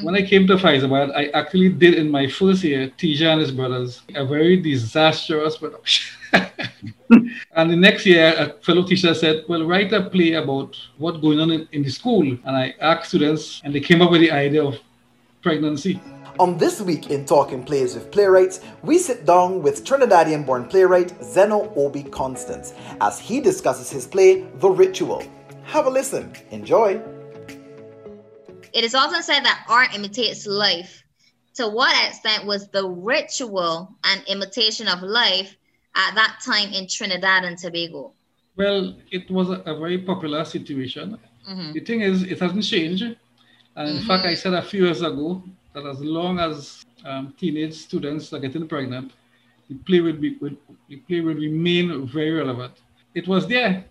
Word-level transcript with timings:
When 0.00 0.16
I 0.16 0.22
came 0.22 0.48
to 0.48 0.56
Fyzabad, 0.56 1.14
I 1.14 1.26
actually 1.28 1.68
did 1.68 1.94
in 1.94 2.10
my 2.10 2.26
first 2.26 2.64
year, 2.64 2.90
Teja 2.98 3.30
and 3.30 3.40
his 3.40 3.52
brothers, 3.52 4.02
a 4.16 4.26
very 4.26 4.56
disastrous 4.56 5.56
production. 5.56 6.16
and 7.54 7.70
the 7.70 7.76
next 7.76 8.04
year, 8.04 8.34
a 8.36 8.60
fellow 8.64 8.82
teacher 8.82 9.14
said, 9.14 9.44
Well, 9.48 9.64
write 9.64 9.92
a 9.92 10.10
play 10.10 10.32
about 10.32 10.76
what's 10.98 11.18
going 11.18 11.38
on 11.38 11.52
in, 11.52 11.68
in 11.70 11.84
the 11.84 11.90
school. 11.90 12.26
And 12.26 12.56
I 12.56 12.74
asked 12.80 13.10
students, 13.10 13.60
and 13.62 13.72
they 13.72 13.78
came 13.78 14.02
up 14.02 14.10
with 14.10 14.20
the 14.20 14.32
idea 14.32 14.64
of 14.64 14.80
pregnancy. 15.42 16.00
On 16.40 16.58
this 16.58 16.80
week 16.80 17.10
in 17.10 17.24
Talking 17.24 17.62
Plays 17.62 17.94
with 17.94 18.10
Playwrights, 18.10 18.62
we 18.82 18.98
sit 18.98 19.24
down 19.24 19.62
with 19.62 19.84
Trinidadian 19.84 20.44
born 20.44 20.66
playwright 20.66 21.14
Zeno 21.22 21.72
Obi 21.76 22.02
Constance 22.02 22.74
as 23.00 23.20
he 23.20 23.40
discusses 23.40 23.90
his 23.90 24.08
play, 24.08 24.40
The 24.56 24.68
Ritual. 24.68 25.22
Have 25.62 25.86
a 25.86 25.90
listen. 25.90 26.32
Enjoy. 26.50 27.00
It 28.74 28.82
is 28.82 28.94
often 28.94 29.22
said 29.22 29.44
that 29.44 29.64
art 29.68 29.94
imitates 29.94 30.46
life. 30.46 31.04
To 31.54 31.68
what 31.68 31.94
extent 32.08 32.44
was 32.44 32.68
the 32.68 32.88
ritual 32.88 33.94
an 34.02 34.18
imitation 34.26 34.88
of 34.88 35.00
life 35.00 35.56
at 35.94 36.16
that 36.16 36.40
time 36.44 36.72
in 36.72 36.88
Trinidad 36.88 37.44
and 37.44 37.56
Tobago? 37.56 38.12
Well, 38.56 38.96
it 39.12 39.30
was 39.30 39.50
a, 39.50 39.74
very 39.78 39.98
popular 39.98 40.44
situation. 40.44 41.16
Mm-hmm. 41.48 41.72
The 41.72 41.80
thing 41.80 42.00
is, 42.00 42.24
it 42.24 42.40
hasn't 42.40 42.64
changed. 42.64 43.04
And 43.76 43.88
in 43.88 43.96
mm-hmm. 43.96 44.06
fact, 44.08 44.26
I 44.26 44.34
said 44.34 44.54
a 44.54 44.62
few 44.62 44.86
years 44.86 45.02
ago 45.02 45.40
that 45.72 45.86
as 45.86 46.00
long 46.00 46.40
as 46.40 46.84
um, 47.04 47.32
teenage 47.38 47.74
students 47.74 48.32
are 48.32 48.40
getting 48.40 48.66
pregnant, 48.66 49.12
the 49.68 49.76
play 49.76 50.00
will 50.00 50.14
be 50.16 50.36
will, 50.40 50.56
the 50.88 50.96
play 50.96 51.20
will 51.20 51.34
remain 51.34 52.06
very 52.08 52.32
relevant. 52.32 52.74
It 53.14 53.28
was 53.28 53.46
there, 53.46 53.84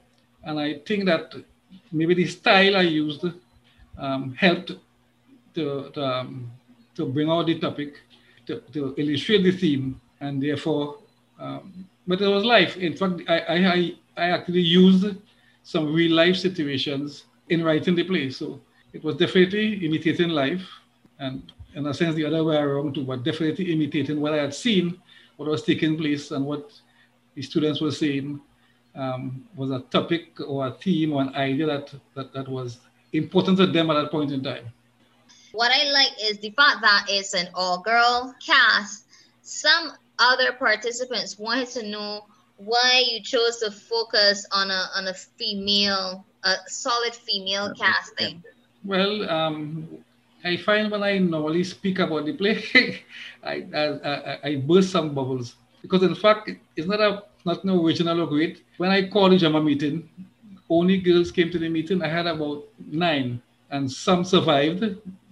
and 0.43 0.59
I 0.59 0.79
think 0.85 1.05
that 1.05 1.33
maybe 1.91 2.13
the 2.13 2.27
style 2.27 2.75
I 2.75 2.81
used 2.81 3.25
um, 3.97 4.33
helped 4.33 4.73
to, 5.55 5.89
to, 5.93 6.05
um, 6.05 6.51
to, 6.95 7.05
bring 7.05 7.29
out 7.29 7.45
the 7.45 7.59
topic, 7.59 8.01
to, 8.45 8.61
to 8.73 8.93
illustrate 8.97 9.43
the 9.43 9.51
theme, 9.51 9.99
and 10.19 10.41
therefore, 10.41 10.97
um, 11.39 11.87
but 12.07 12.21
it 12.21 12.27
was 12.27 12.43
life. 12.43 12.77
In 12.77 12.95
fact, 12.95 13.21
I, 13.27 13.39
I, 13.39 13.93
I 14.17 14.29
actually 14.29 14.61
used 14.61 15.15
some 15.63 15.93
real 15.93 16.13
life 16.13 16.35
situations 16.35 17.25
in 17.49 17.63
writing 17.63 17.95
the 17.95 18.03
play. 18.03 18.29
So 18.29 18.61
it 18.93 19.03
was 19.03 19.15
definitely 19.15 19.85
imitating 19.85 20.29
life, 20.29 20.67
and 21.19 21.51
in 21.75 21.87
a 21.87 21.93
sense, 21.93 22.15
the 22.15 22.25
other 22.25 22.43
way 22.43 22.57
around 22.57 22.95
too, 22.95 23.03
but 23.03 23.23
definitely 23.23 23.71
imitating 23.71 24.19
what 24.19 24.33
I 24.33 24.37
had 24.37 24.53
seen, 24.53 24.99
what 25.37 25.49
was 25.49 25.63
taking 25.63 25.97
place, 25.97 26.31
and 26.31 26.45
what 26.45 26.71
the 27.35 27.41
students 27.41 27.81
were 27.81 27.91
saying 27.91 28.39
um, 28.95 29.47
was 29.55 29.71
a 29.71 29.79
topic 29.89 30.39
or 30.45 30.67
a 30.67 30.71
theme 30.71 31.13
or 31.13 31.21
an 31.21 31.35
idea 31.35 31.65
that, 31.65 31.93
that, 32.15 32.33
that 32.33 32.47
was 32.47 32.79
important 33.13 33.57
to 33.57 33.67
them 33.67 33.89
at 33.89 33.95
that 33.95 34.11
point 34.11 34.31
in 34.31 34.43
time. 34.43 34.65
What 35.53 35.71
I 35.71 35.91
like 35.91 36.13
is 36.21 36.39
the 36.39 36.49
fact 36.51 36.81
that 36.81 37.05
it's 37.09 37.33
an 37.33 37.47
all 37.53 37.79
girl 37.81 38.33
cast. 38.45 39.05
Some 39.43 39.91
other 40.19 40.53
participants 40.53 41.37
wanted 41.37 41.69
to 41.69 41.87
know 41.87 42.25
why 42.57 43.03
you 43.09 43.21
chose 43.21 43.57
to 43.57 43.71
focus 43.71 44.45
on 44.51 44.71
a 44.71 44.87
on 44.95 45.07
a 45.07 45.13
female, 45.13 46.25
a 46.43 46.55
solid 46.67 47.13
female 47.13 47.73
casting. 47.75 48.43
Well, 48.83 49.29
um, 49.29 49.87
I 50.43 50.57
find 50.57 50.91
when 50.91 51.03
I 51.03 51.17
normally 51.19 51.63
speak 51.63 51.99
about 51.99 52.25
the 52.25 52.33
play, 52.33 52.63
I, 53.43 53.65
I, 53.73 53.83
I, 53.83 54.39
I 54.43 54.55
burst 54.55 54.91
some 54.91 55.13
bubbles 55.13 55.55
because 55.81 56.03
in 56.03 56.15
fact 56.15 56.49
it's 56.75 56.87
not 56.87 56.99
a 56.99 57.23
not 57.45 57.63
an 57.63 57.69
original 57.71 58.21
or 58.21 58.27
great. 58.27 58.63
When 58.77 58.89
I 58.89 59.09
called 59.09 59.33
the 59.33 59.37
Jama 59.37 59.61
meeting, 59.61 60.09
only 60.79 60.97
girls 60.97 61.31
came 61.31 61.51
to 61.51 61.59
the 61.59 61.69
meeting. 61.69 62.01
I 62.01 62.07
had 62.07 62.27
about 62.27 62.65
nine, 62.85 63.41
and 63.69 63.91
some 63.91 64.23
survived. 64.23 64.83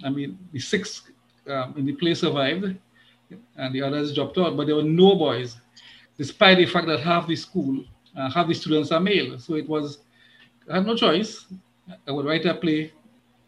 I 0.03 0.09
mean, 0.09 0.37
the 0.51 0.59
six 0.59 1.03
um, 1.47 1.73
in 1.77 1.85
the 1.85 1.93
play 1.93 2.13
survived, 2.13 2.75
and 3.57 3.75
the 3.75 3.81
others 3.81 4.13
dropped 4.13 4.37
out. 4.37 4.57
But 4.57 4.67
there 4.67 4.75
were 4.75 4.83
no 4.83 5.15
boys, 5.15 5.57
despite 6.17 6.57
the 6.57 6.65
fact 6.65 6.87
that 6.87 6.99
half 6.99 7.27
the 7.27 7.35
school, 7.35 7.83
uh, 8.15 8.29
half 8.29 8.47
the 8.47 8.53
students 8.53 8.91
are 8.91 8.99
male. 8.99 9.39
So 9.39 9.55
it 9.55 9.67
was, 9.67 9.99
I 10.69 10.75
had 10.75 10.85
no 10.85 10.95
choice. 10.95 11.45
I 12.07 12.11
would 12.11 12.25
write 12.25 12.45
a 12.45 12.53
play 12.53 12.93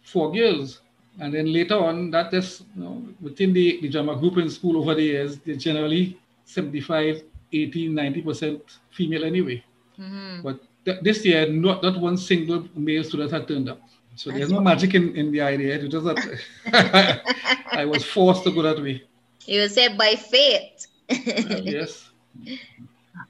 for 0.02 0.32
girls. 0.32 0.82
And 1.20 1.34
then 1.34 1.54
later 1.54 1.78
on, 1.78 2.10
that 2.12 2.34
is, 2.34 2.64
you 2.76 2.84
know, 2.84 3.08
within 3.22 3.54
the, 3.54 3.80
the 3.82 3.90
drama 3.90 4.16
group 4.16 4.38
in 4.38 4.50
school 4.50 4.78
over 4.78 4.96
the 4.96 5.04
years, 5.04 5.38
they 5.40 5.56
generally 5.56 6.20
75, 6.46 7.24
80, 7.52 7.90
90% 7.90 8.62
female 8.90 9.24
anyway. 9.24 9.64
Mm-hmm. 10.00 10.42
But 10.42 10.62
this 10.86 11.26
year, 11.26 11.48
not, 11.50 11.84
not 11.84 12.00
one 12.00 12.18
single 12.18 12.68
male 12.76 13.04
student 13.04 13.32
had 13.32 13.48
turned 13.48 13.70
up. 13.70 13.82
So 14.16 14.30
That's 14.30 14.40
there's 14.40 14.52
no 14.52 14.60
magic 14.60 14.94
in, 14.94 15.16
in 15.16 15.32
the 15.32 15.42
idea. 15.42 15.76
It 15.76 15.94
was 15.94 16.04
that 16.04 17.24
I 17.72 17.86
was 17.86 18.04
forced 18.06 18.44
to 18.44 18.52
go 18.52 18.62
that 18.62 18.82
way. 18.82 19.04
You 19.46 19.68
said 19.68 19.98
by 19.98 20.16
fate. 20.16 20.88
yes. 21.10 22.10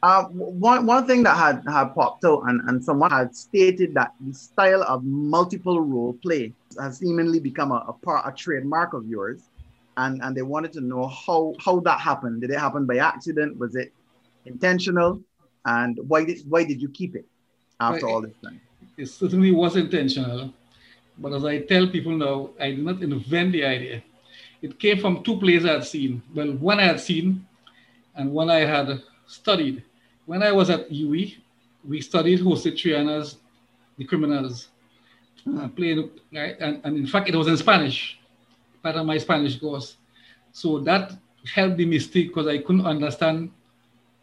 Uh, 0.01 0.25
one, 0.25 0.85
one 0.85 1.07
thing 1.07 1.23
that 1.23 1.37
had, 1.37 1.63
had 1.71 1.93
popped 1.95 2.25
out, 2.25 2.43
and, 2.47 2.61
and 2.67 2.83
someone 2.83 3.09
had 3.09 3.33
stated 3.35 3.93
that 3.93 4.13
the 4.19 4.33
style 4.33 4.83
of 4.83 5.03
multiple 5.03 5.79
role 5.79 6.13
play 6.21 6.53
has 6.79 6.97
seemingly 6.97 7.39
become 7.39 7.71
a, 7.71 7.85
a 7.87 7.93
part, 7.93 8.27
a 8.27 8.35
trademark 8.35 8.93
of 8.93 9.05
yours. 9.07 9.41
And, 9.95 10.21
and 10.23 10.35
they 10.35 10.41
wanted 10.41 10.73
to 10.73 10.81
know 10.81 11.07
how, 11.07 11.53
how 11.59 11.79
that 11.81 11.99
happened. 11.99 12.41
Did 12.41 12.49
it 12.49 12.59
happen 12.59 12.85
by 12.85 12.97
accident? 12.97 13.57
Was 13.59 13.75
it 13.75 13.93
intentional? 14.45 15.21
And 15.65 15.99
why 16.07 16.25
did, 16.25 16.41
why 16.49 16.63
did 16.63 16.81
you 16.81 16.89
keep 16.89 17.15
it 17.15 17.25
after 17.83 18.07
all 18.07 18.21
this 18.21 18.33
time? 18.43 18.61
It 18.97 19.07
certainly 19.07 19.51
was 19.51 19.75
intentional. 19.75 20.53
But 21.17 21.33
as 21.33 21.45
I 21.45 21.59
tell 21.59 21.87
people 21.87 22.13
now, 22.13 22.49
I 22.59 22.71
did 22.71 22.85
not 22.85 23.01
invent 23.01 23.51
the 23.51 23.65
idea. 23.65 24.03
It 24.61 24.79
came 24.79 24.99
from 24.99 25.23
two 25.23 25.37
plays 25.37 25.65
I 25.65 25.73
had 25.73 25.85
seen. 25.85 26.21
Well, 26.33 26.53
one 26.53 26.79
I 26.79 26.83
had 26.85 26.99
seen 26.99 27.45
and 28.15 28.31
one 28.31 28.49
I 28.49 28.61
had 28.61 29.01
studied. 29.27 29.83
When 30.25 30.41
I 30.41 30.51
was 30.51 30.69
at 30.69 30.89
UWI, 30.89 31.37
we 31.87 32.01
studied 32.01 32.39
Jose 32.39 32.69
Triana's 32.71 33.37
The 33.97 34.05
Criminals. 34.05 34.69
Uh, 35.45 35.67
playing, 35.67 36.09
right? 36.33 36.55
and, 36.61 36.79
and 36.85 36.95
in 36.95 37.05
fact, 37.05 37.27
it 37.27 37.35
was 37.35 37.49
in 37.49 37.57
Spanish, 37.57 38.17
part 38.81 38.95
of 38.95 39.05
my 39.05 39.17
Spanish 39.17 39.59
course. 39.59 39.97
So 40.53 40.79
that 40.79 41.11
helped 41.53 41.75
the 41.75 41.85
mistake 41.85 42.29
because 42.29 42.47
I 42.47 42.59
couldn't 42.59 42.85
understand 42.85 43.51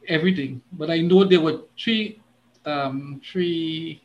everything. 0.09 0.63
But 0.73 0.91
I 0.91 1.01
know 1.01 1.25
there 1.25 1.43
were 1.43 1.61
three, 1.79 2.21
um, 2.65 3.21
three 3.25 4.03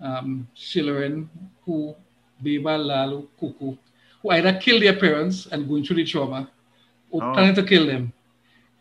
um, 0.00 0.46
children 0.54 1.28
who, 1.64 1.94
Beba, 2.42 2.84
Lalo, 2.84 3.28
Cuca, 3.40 3.78
who 4.22 4.30
either 4.30 4.58
killed 4.58 4.82
their 4.82 4.96
parents 4.96 5.46
and 5.46 5.68
going 5.68 5.84
through 5.84 5.96
the 5.96 6.04
trauma 6.04 6.50
or 7.10 7.22
oh. 7.22 7.32
planning 7.32 7.54
to 7.54 7.62
kill 7.62 7.86
them. 7.86 8.12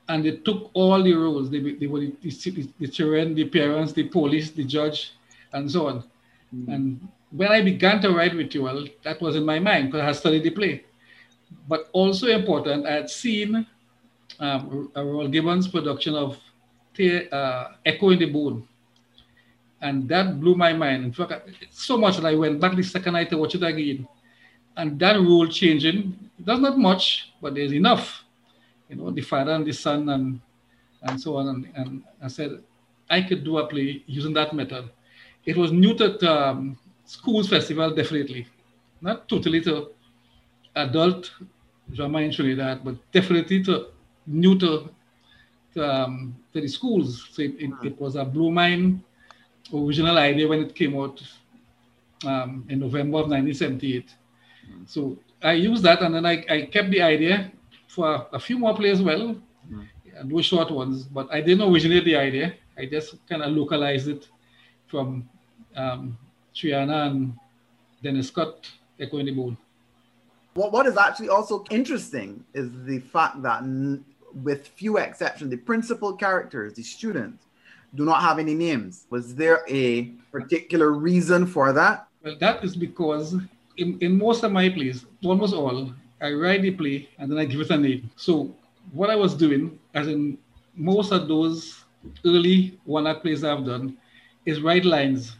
And 0.08 0.24
they 0.24 0.38
took 0.38 0.70
all 0.74 1.02
the 1.02 1.14
roles. 1.14 1.50
They, 1.50 1.60
they 1.60 1.88
were 1.88 2.02
the, 2.02 2.14
the, 2.22 2.70
the 2.80 2.88
children, 2.88 3.34
the 3.34 3.46
parents, 3.46 3.94
the 3.94 4.04
police, 4.04 4.52
the 4.52 4.64
judge, 4.64 5.14
and 5.54 5.70
so 5.70 5.88
on. 5.88 6.04
Mm. 6.56 6.74
And 6.74 7.08
when 7.32 7.52
I 7.52 7.62
began 7.62 8.02
to 8.02 8.12
write 8.12 8.36
Ritual, 8.36 8.88
that 9.04 9.20
was 9.22 9.36
in 9.36 9.46
my 9.46 9.60
mind 9.60 9.88
because 9.88 10.02
I 10.02 10.06
had 10.06 10.16
studied 10.16 10.44
the 10.44 10.52
play. 10.52 10.84
But 11.68 11.90
also 11.92 12.28
important, 12.28 12.86
I 12.86 12.94
had 12.94 13.10
seen 13.10 13.66
um, 14.40 14.92
Rawle 14.96 15.32
Gibbons' 15.32 15.68
production 15.68 16.16
of 16.16 16.38
uh, 17.00 17.72
Echo 17.86 18.10
in 18.10 18.20
the 18.20 18.26
Bone 18.26 18.68
and 19.82 20.10
that 20.10 20.40
blew 20.40 20.56
my 20.56 20.74
mind. 20.74 21.06
In 21.06 21.14
fact, 21.14 21.50
so 21.70 21.98
much 21.98 22.18
that 22.18 22.26
I 22.26 22.36
went 22.36 22.60
back 22.60 22.76
the 22.76 22.84
second 22.84 23.14
night 23.14 23.30
to 23.30 23.38
watch 23.38 23.56
it 23.56 23.64
again. 23.64 24.08
And 24.78 25.00
that 25.00 25.16
rule 25.18 25.48
changing, 25.48 26.18
does 26.44 26.60
not 26.60 26.78
much, 26.78 27.32
but 27.42 27.56
there's 27.56 27.72
enough. 27.72 28.24
You 28.90 28.98
know, 28.98 29.12
the 29.12 29.22
father 29.22 29.52
and 29.52 29.66
the 29.66 29.74
son 29.74 30.10
and 30.10 30.42
and 31.04 31.22
so 31.22 31.38
on. 31.38 31.48
And, 31.50 31.70
and 31.76 32.04
I 32.22 32.28
said, 32.28 32.64
I 33.10 33.22
could 33.22 33.44
do 33.44 33.60
a 33.60 33.68
play 33.68 34.04
using 34.08 34.34
that 34.34 34.54
method. 34.54 34.90
It 35.46 35.56
was 35.56 35.72
new 35.72 35.94
to 35.96 36.08
um, 36.32 36.78
schools 37.06 37.48
festival, 37.48 37.94
definitely. 37.94 38.48
Not 39.02 39.30
totally 39.30 39.62
to 39.62 39.92
adult 40.76 41.32
drama 41.94 42.20
in 42.22 42.32
Trinidad, 42.32 42.84
but 42.84 42.96
definitely 43.12 43.64
to 43.66 43.88
new 44.26 44.58
to, 44.58 44.90
um, 45.78 46.36
to 46.54 46.62
the 46.62 46.68
schools. 46.68 47.28
So 47.32 47.42
it, 47.42 47.56
it, 47.60 47.72
it 47.84 48.02
was 48.02 48.16
a 48.16 48.26
blue 48.26 48.52
mind 48.52 49.02
original 49.74 50.18
idea 50.18 50.48
when 50.48 50.62
it 50.62 50.76
came 50.76 50.98
out 50.98 51.22
um, 52.26 52.66
in 52.70 52.80
November 52.80 53.20
of 53.20 53.30
1978. 53.30 54.14
Mm. 54.70 54.90
So 54.90 55.18
I 55.42 55.54
used 55.54 55.84
that 55.84 56.02
and 56.02 56.16
then 56.16 56.26
I, 56.26 56.46
I 56.50 56.62
kept 56.72 56.92
the 56.92 57.02
idea 57.02 57.52
for 57.88 58.28
a 58.32 58.40
few 58.40 58.58
more 58.58 58.76
plays 58.76 59.02
well, 59.02 59.36
mm. 59.72 59.88
and 60.18 60.32
those 60.32 60.46
short 60.46 60.72
ones, 60.72 61.04
but 61.04 61.32
I 61.32 61.42
didn't 61.42 61.72
originate 61.72 62.06
the 62.06 62.16
idea. 62.16 62.56
I 62.78 62.86
just 62.86 63.16
kind 63.28 63.42
of 63.42 63.52
localized 63.52 64.08
it 64.08 64.28
from 64.88 65.30
um, 65.76 66.18
Triana 66.54 67.08
and 67.08 67.38
Dennis 68.04 68.28
Scott, 68.28 68.70
Echo 69.00 69.18
in 69.18 69.28
the 69.28 69.32
Bone. 69.32 69.58
What, 70.56 70.72
what 70.72 70.86
is 70.86 70.98
actually 70.98 71.30
also 71.30 71.64
interesting 71.70 72.44
is 72.54 72.70
the 72.86 73.00
fact 73.00 73.42
that, 73.44 73.64
n- 73.64 74.04
with 74.44 74.68
few 74.68 74.98
exceptions, 74.98 75.50
the 75.50 75.58
principal 75.58 76.14
characters, 76.14 76.74
the 76.74 76.84
students, 76.84 77.46
do 77.96 78.04
not 78.04 78.22
have 78.22 78.40
any 78.40 78.54
names. 78.54 79.06
Was 79.10 79.36
there 79.36 79.64
a 79.70 80.04
particular 80.32 80.92
reason 80.92 81.46
for 81.46 81.72
that? 81.74 82.08
Well, 82.24 82.36
that 82.40 82.64
is 82.64 82.76
because 82.76 83.36
in, 83.78 83.98
in 84.02 84.18
most 84.18 84.44
of 84.44 84.52
my 84.52 84.70
plays, 84.70 85.06
almost 85.24 85.54
all, 85.54 85.92
I 86.22 86.32
write 86.32 86.62
the 86.62 86.72
play 86.72 87.10
and 87.18 87.32
then 87.32 87.38
I 87.38 87.46
give 87.46 87.62
it 87.62 87.70
a 87.70 87.78
name. 87.78 88.10
So 88.16 88.54
what 88.92 89.10
I 89.10 89.16
was 89.16 89.34
doing, 89.34 89.80
as 89.94 90.08
in 90.08 90.38
most 90.76 91.12
of 91.12 91.28
those 91.28 91.84
early 92.26 92.80
one-act 92.84 93.22
plays 93.22 93.44
I've 93.44 93.66
done, 93.66 93.98
is 94.46 94.62
write 94.62 94.86
lines. 94.86 95.36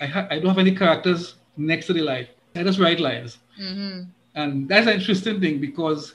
I, 0.00 0.06
ha- 0.06 0.26
I 0.30 0.38
don't 0.38 0.48
have 0.48 0.58
any 0.58 0.74
characters 0.74 1.34
next 1.56 1.86
to 1.86 1.92
the 1.92 2.02
line. 2.02 2.28
I 2.54 2.62
just 2.62 2.78
write 2.78 3.00
lines. 3.00 3.38
Mm-hmm. 3.60 4.08
And 4.34 4.68
that's 4.68 4.86
an 4.86 4.94
interesting 4.94 5.40
thing 5.40 5.60
because 5.60 6.14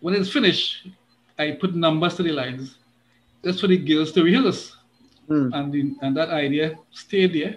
when 0.00 0.14
it's 0.14 0.30
finished, 0.30 0.88
I 1.38 1.52
put 1.52 1.74
numbers 1.74 2.14
to 2.16 2.22
the 2.22 2.32
lines 2.32 2.76
just 3.44 3.60
for 3.60 3.66
the 3.68 3.76
girls 3.78 4.12
to 4.12 4.22
rehearse. 4.22 4.76
Mm. 5.28 5.50
And, 5.54 5.72
the, 5.72 5.94
and 6.02 6.16
that 6.16 6.30
idea 6.30 6.78
stayed 6.92 7.34
there. 7.34 7.56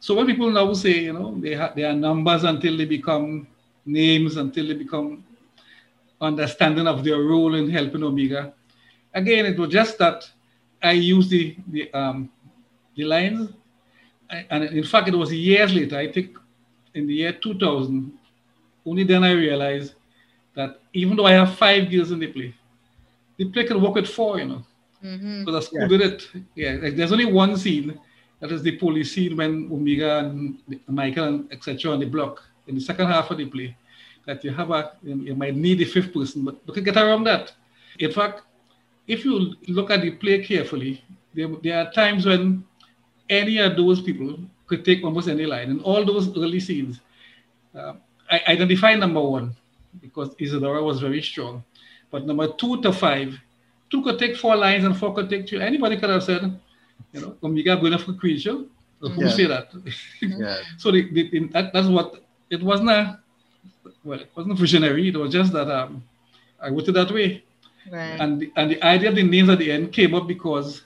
So 0.00 0.14
when 0.14 0.26
people 0.26 0.50
now 0.50 0.72
say, 0.74 1.00
you 1.04 1.12
know, 1.12 1.34
they, 1.38 1.54
ha- 1.54 1.72
they 1.74 1.84
are 1.84 1.92
numbers 1.94 2.44
until 2.44 2.76
they 2.76 2.86
become 2.86 3.46
names, 3.84 4.36
until 4.36 4.66
they 4.68 4.74
become 4.74 5.24
understanding 6.20 6.86
of 6.86 7.04
their 7.04 7.18
role 7.20 7.54
in 7.54 7.70
helping 7.70 8.02
Omega. 8.02 8.52
Again, 9.14 9.46
it 9.46 9.58
was 9.58 9.70
just 9.70 9.98
that 9.98 10.28
I 10.82 10.92
used 10.92 11.30
the, 11.30 11.56
the, 11.68 11.92
um, 11.92 12.30
the 12.96 13.04
lines. 13.04 13.50
I- 14.30 14.46
And 14.50 14.64
in 14.64 14.84
fact, 14.84 15.08
it 15.08 15.14
was 15.14 15.32
years 15.32 15.74
later, 15.74 15.96
I 15.96 16.10
think 16.12 16.36
in 16.94 17.06
the 17.06 17.14
year 17.14 17.32
2000, 17.32 18.12
only 18.86 19.04
then 19.04 19.24
I 19.24 19.32
realized 19.32 19.94
that 20.54 20.80
even 20.92 21.16
though 21.16 21.26
I 21.26 21.32
have 21.32 21.54
five 21.56 21.90
girls 21.90 22.10
in 22.10 22.18
the 22.18 22.26
play, 22.28 22.54
the 23.40 23.46
play 23.52 23.64
can 23.64 23.80
work 23.80 23.94
with 23.94 24.08
four, 24.18 24.38
you 24.40 24.44
know. 24.50 24.62
Mm-hmm. 25.02 25.44
So 25.44 25.50
the 25.56 25.62
school 25.66 25.80
Yeah. 25.80 25.88
did 25.92 26.00
it. 26.08 26.18
Yeah, 26.62 26.72
like, 26.82 26.94
there's 26.96 27.12
only 27.16 27.24
one 27.42 27.56
scene. 27.56 27.98
That 28.40 28.52
is 28.52 28.62
the 28.62 28.74
police 28.84 29.10
scene 29.14 29.34
when 29.40 29.52
Omega 29.76 30.10
and 30.20 30.58
Michael 31.00 31.26
and 31.30 31.38
etc. 31.54 31.92
on 31.94 32.00
the 32.00 32.10
block 32.16 32.34
in 32.68 32.74
the 32.74 32.84
second 32.90 33.06
half 33.14 33.30
of 33.30 33.38
the 33.38 33.46
play. 33.54 33.68
That 34.26 34.44
you 34.44 34.52
have 34.60 34.70
a, 34.70 34.92
you 35.02 35.34
might 35.42 35.56
need 35.56 35.80
a 35.80 35.86
fifth 35.86 36.12
person, 36.12 36.44
but 36.44 36.56
you 36.66 36.72
can 36.76 36.84
get 36.84 36.96
around 37.04 37.24
that. 37.24 37.52
In 37.98 38.12
fact, 38.12 38.42
if 39.14 39.24
you 39.24 39.34
look 39.76 39.90
at 39.90 40.02
the 40.02 40.10
play 40.22 40.36
carefully, 40.44 40.92
there, 41.34 41.48
there 41.64 41.76
are 41.80 41.90
times 41.92 42.26
when 42.26 42.62
any 43.30 43.56
of 43.58 43.76
those 43.76 44.00
people 44.02 44.38
could 44.66 44.84
take 44.84 45.02
almost 45.02 45.28
any 45.28 45.46
line. 45.46 45.68
In 45.70 45.80
all 45.80 46.04
those 46.04 46.28
early 46.36 46.60
scenes, 46.60 47.00
uh, 47.74 47.94
I 48.30 48.36
identify 48.54 48.94
number 48.94 49.22
one 49.38 49.56
because 50.00 50.28
Isadora 50.38 50.82
was 50.82 51.00
very 51.00 51.22
strong. 51.22 51.64
But 52.10 52.26
number 52.26 52.48
two 52.48 52.80
to 52.82 52.92
five, 52.92 53.38
two 53.90 54.02
could 54.02 54.18
take 54.18 54.36
four 54.36 54.56
lines 54.56 54.84
and 54.84 54.96
four 54.96 55.14
could 55.14 55.28
take 55.30 55.46
two. 55.46 55.60
Anybody 55.60 55.96
could 55.96 56.10
have 56.10 56.22
said, 56.24 56.58
you 57.12 57.20
know, 57.20 57.36
Omega 57.42 57.76
going 57.76 57.96
for 57.98 58.12
creature. 58.14 58.58
Who 59.00 59.08
Yeah. 59.16 59.28
say 59.30 59.46
that? 59.46 59.70
Yeah. 60.20 60.58
so 60.78 60.90
that, 60.90 61.70
that's 61.72 61.88
what 61.88 62.22
it 62.50 62.62
wasn't 62.62 62.90
a 62.90 63.18
well, 64.04 64.20
it 64.20 64.30
wasn't 64.34 64.58
visionary. 64.58 65.08
It 65.08 65.16
was 65.16 65.32
just 65.32 65.52
that 65.52 65.68
um, 65.70 66.02
I 66.60 66.68
wrote 66.68 66.88
it 66.88 66.92
that 66.92 67.10
way. 67.10 67.42
Right. 67.90 68.20
And 68.20 68.40
the, 68.40 68.52
and 68.56 68.70
the 68.70 68.82
idea 68.84 69.08
of 69.08 69.14
the 69.14 69.22
names 69.22 69.48
at 69.48 69.58
the 69.58 69.72
end 69.72 69.92
came 69.92 70.14
up 70.14 70.26
because 70.26 70.82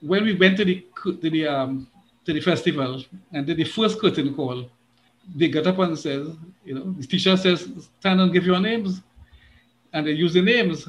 when 0.00 0.24
we 0.24 0.34
went 0.34 0.56
to 0.58 0.64
the 0.64 0.84
to 1.04 1.30
the 1.30 1.46
um, 1.46 1.86
to 2.24 2.32
the 2.32 2.40
festival 2.40 3.02
and 3.32 3.46
did 3.46 3.56
the 3.56 3.64
first 3.64 3.98
curtain 3.98 4.34
call, 4.34 4.68
they 5.34 5.48
got 5.48 5.66
up 5.66 5.78
and 5.78 5.98
says, 5.98 6.28
you 6.64 6.74
know, 6.74 6.92
the 6.98 7.06
teacher 7.06 7.36
says, 7.36 7.68
stand 8.00 8.20
and 8.20 8.32
give 8.32 8.44
your 8.44 8.60
names, 8.60 9.00
and 9.92 10.06
they 10.06 10.12
use 10.12 10.34
the 10.34 10.42
names, 10.42 10.88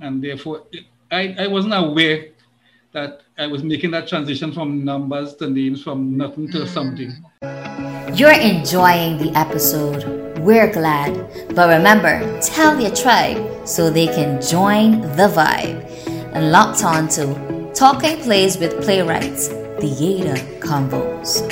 and 0.00 0.22
therefore 0.22 0.64
I, 1.10 1.34
I 1.38 1.46
wasn't 1.46 1.74
aware 1.74 2.28
that 2.92 3.22
I 3.38 3.46
was 3.46 3.62
making 3.62 3.90
that 3.92 4.08
transition 4.08 4.52
from 4.52 4.84
numbers 4.84 5.34
to 5.36 5.48
names, 5.48 5.82
from 5.82 6.16
nothing 6.16 6.50
to 6.52 6.58
mm. 6.60 6.68
something. 6.68 7.12
You're 8.14 8.38
enjoying 8.38 9.18
the 9.18 9.32
episode. 9.34 10.38
We're 10.38 10.70
glad. 10.72 11.12
But 11.54 11.68
remember, 11.68 12.40
tell 12.40 12.78
your 12.80 12.94
tribe 12.94 13.66
so 13.66 13.90
they 13.90 14.06
can 14.06 14.42
join 14.42 15.00
the 15.16 15.28
vibe. 15.28 15.88
And 16.34 16.50
locked 16.50 16.82
on 16.84 17.08
to 17.10 17.72
Talking 17.74 18.18
Plays 18.18 18.58
with 18.58 18.82
Playwrights, 18.82 19.48
Theater 19.80 20.34
Convos. 20.60 21.42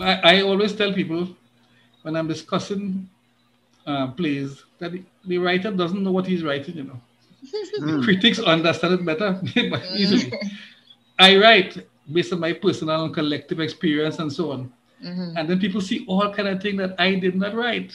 I, 0.00 0.38
I 0.38 0.42
always 0.42 0.74
tell 0.74 0.92
people 0.92 1.28
when 2.02 2.16
I'm 2.16 2.28
discussing 2.28 3.08
uh, 3.86 4.08
plays 4.12 4.64
that 4.78 4.92
the, 4.92 5.04
the 5.24 5.38
writer 5.38 5.70
doesn't 5.70 6.02
know 6.02 6.12
what 6.12 6.26
he's 6.26 6.42
writing, 6.44 6.76
you 6.76 6.84
know. 6.84 7.00
The 7.78 7.94
critics 8.02 8.38
understand 8.40 8.94
it 8.94 9.04
better 9.04 9.40
easily. 9.94 10.34
I 11.18 11.36
write 11.38 11.86
based 12.10 12.32
on 12.32 12.40
my 12.40 12.52
personal 12.52 13.04
and 13.04 13.14
collective 13.14 13.60
experience 13.60 14.18
and 14.18 14.32
so 14.32 14.52
on. 14.52 14.72
Mhm. 15.04 15.34
And 15.36 15.48
then 15.48 15.58
people 15.60 15.80
see 15.80 16.04
all 16.06 16.32
kind 16.32 16.48
of 16.48 16.60
things 16.62 16.78
that 16.78 16.94
I 16.98 17.14
did 17.16 17.34
not 17.36 17.54
write. 17.54 17.92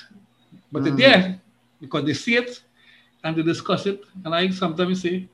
But 0.72 0.84
Mm. 0.84 0.86
they're 0.86 0.96
there 1.12 1.42
because 1.81 2.06
they 2.06 2.13
see 2.13 2.36
it 2.38 2.62
and 3.24 3.36
they 3.36 3.44
discuss 3.44 3.86
it. 3.86 4.01
And 4.24 4.34
I 4.36 4.50
sometimes 4.50 5.01
say, 5.01 5.30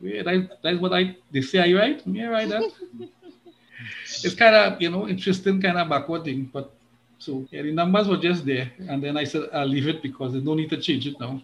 wait, 0.00 0.26
I, 0.26 0.48
that's 0.62 0.80
what 0.80 0.92
I, 0.92 1.16
they 1.30 1.42
say 1.42 1.58
I 1.60 1.72
write? 1.78 2.06
Me, 2.06 2.24
I 2.24 2.28
write 2.30 2.48
that. 2.50 2.72
it's 4.22 4.34
kind 4.34 4.54
of, 4.54 4.80
you 4.80 4.90
know, 4.90 5.08
interesting 5.08 5.60
kind 5.60 5.78
of 5.78 5.88
backward 5.88 6.24
thing. 6.24 6.50
But 6.52 6.72
so 7.20 7.46
yeah, 7.50 7.62
the 7.62 7.72
numbers 7.72 8.08
were 8.08 8.16
just 8.16 8.44
there. 8.46 8.72
And 8.88 9.02
then 9.02 9.16
I 9.16 9.24
said, 9.24 9.42
I'll 9.52 9.66
leave 9.66 9.86
it 9.86 10.02
because 10.02 10.32
there's 10.32 10.44
no 10.44 10.54
need 10.54 10.70
to 10.70 10.78
change 10.78 11.06
it 11.06 11.20
now. 11.20 11.40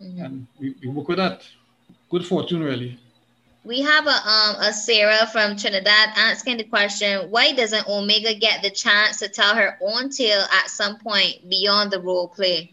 And 0.00 0.46
we, 0.58 0.74
we 0.82 0.88
work 0.88 1.08
with 1.08 1.18
that. 1.18 1.42
Good 2.10 2.26
fortune, 2.26 2.62
really. 2.62 2.98
We 3.64 3.80
have 3.82 4.06
a 4.06 4.10
um 4.10 4.56
a 4.58 4.72
Sarah 4.72 5.26
from 5.26 5.56
Trinidad 5.56 6.08
asking 6.16 6.56
the 6.56 6.64
question, 6.64 7.30
why 7.30 7.52
doesn't 7.52 7.86
Omega 7.86 8.34
get 8.34 8.62
the 8.62 8.70
chance 8.70 9.20
to 9.20 9.28
tell 9.28 9.54
her 9.54 9.78
own 9.80 10.10
tale 10.10 10.44
at 10.50 10.68
some 10.68 10.98
point 10.98 11.48
beyond 11.48 11.92
the 11.92 12.00
role 12.00 12.26
play? 12.26 12.72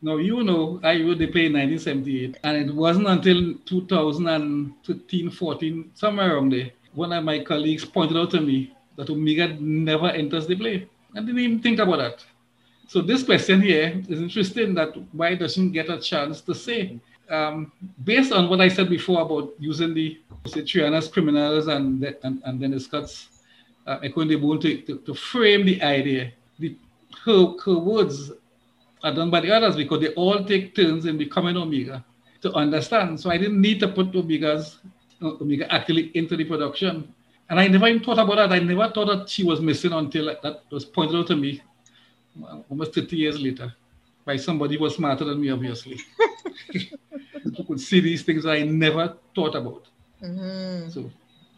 Now, 0.00 0.16
you 0.16 0.44
know, 0.44 0.78
I 0.84 1.00
wrote 1.00 1.18
the 1.18 1.28
play 1.28 1.46
in 1.46 1.54
1978, 1.54 2.38
and 2.44 2.56
it 2.56 2.74
wasn't 2.74 3.06
until 3.06 3.54
2013, 3.66 5.30
14, 5.30 5.90
somewhere 5.94 6.34
around 6.34 6.52
there, 6.52 6.70
one 6.92 7.12
of 7.12 7.22
my 7.24 7.38
colleagues 7.42 7.84
pointed 7.84 8.16
out 8.16 8.32
to 8.32 8.40
me 8.40 8.74
that 8.96 9.10
Omega 9.10 9.56
never 9.60 10.08
enters 10.08 10.46
the 10.46 10.56
play. 10.56 10.88
I 11.14 11.20
didn't 11.20 11.38
even 11.38 11.60
think 11.60 11.78
about 11.78 11.98
that. 11.98 12.24
So 12.88 13.00
this 13.00 13.22
question 13.22 13.60
here 13.60 14.02
is 14.08 14.20
interesting 14.20 14.74
that 14.74 14.94
why 15.12 15.34
doesn't 15.34 15.72
get 15.72 15.88
a 15.88 15.98
chance 15.98 16.40
to 16.42 16.54
say? 16.54 17.00
Um, 17.30 17.72
based 18.04 18.32
on 18.32 18.50
what 18.50 18.60
I 18.60 18.68
said 18.68 18.90
before 18.90 19.22
about 19.22 19.54
using 19.58 19.94
the 19.94 20.20
Triana's 20.44 21.08
criminals 21.08 21.68
and, 21.68 22.02
the, 22.02 22.18
and, 22.26 22.42
and 22.44 22.60
then 22.60 22.78
Scott's 22.78 23.28
uh, 23.86 23.98
the 24.00 24.36
bone 24.36 24.60
to, 24.60 24.82
to, 24.82 24.98
to 24.98 25.14
frame 25.14 25.64
the 25.64 25.82
idea, 25.82 26.32
the, 26.58 26.76
her, 27.24 27.54
her 27.64 27.78
words 27.78 28.32
are 29.02 29.14
done 29.14 29.30
by 29.30 29.40
the 29.40 29.50
others 29.50 29.76
because 29.76 30.00
they 30.00 30.12
all 30.14 30.44
take 30.44 30.74
turns 30.74 31.06
in 31.06 31.18
becoming 31.18 31.56
Omega 31.56 32.04
to 32.42 32.52
understand. 32.52 33.18
So 33.18 33.30
I 33.30 33.38
didn't 33.38 33.60
need 33.60 33.80
to 33.80 33.88
put 33.88 34.14
Omega's 34.14 34.78
uh, 35.22 35.32
Omega 35.40 35.72
actually 35.72 36.10
into 36.14 36.36
the 36.36 36.44
production. 36.44 37.12
And 37.52 37.60
I 37.60 37.68
never 37.68 37.86
even 37.86 38.02
thought 38.02 38.18
about 38.18 38.36
that. 38.36 38.52
I 38.52 38.60
never 38.60 38.90
thought 38.90 39.08
that 39.08 39.28
she 39.28 39.44
was 39.44 39.60
missing 39.60 39.92
until 39.92 40.34
that 40.42 40.62
was 40.70 40.86
pointed 40.86 41.16
out 41.16 41.26
to 41.26 41.36
me 41.36 41.60
uh, 42.42 42.60
almost 42.70 42.94
30 42.94 43.14
years 43.14 43.38
later 43.38 43.74
by 44.24 44.38
somebody 44.38 44.76
who 44.78 44.84
was 44.84 44.94
smarter 44.94 45.26
than 45.26 45.38
me, 45.38 45.50
obviously. 45.50 46.00
who 46.72 47.64
could 47.64 47.78
see 47.78 48.00
these 48.00 48.22
things 48.22 48.46
I 48.46 48.62
never 48.62 49.18
thought 49.34 49.54
about. 49.54 49.84
Mhm. 50.22 50.90
So 50.90 51.10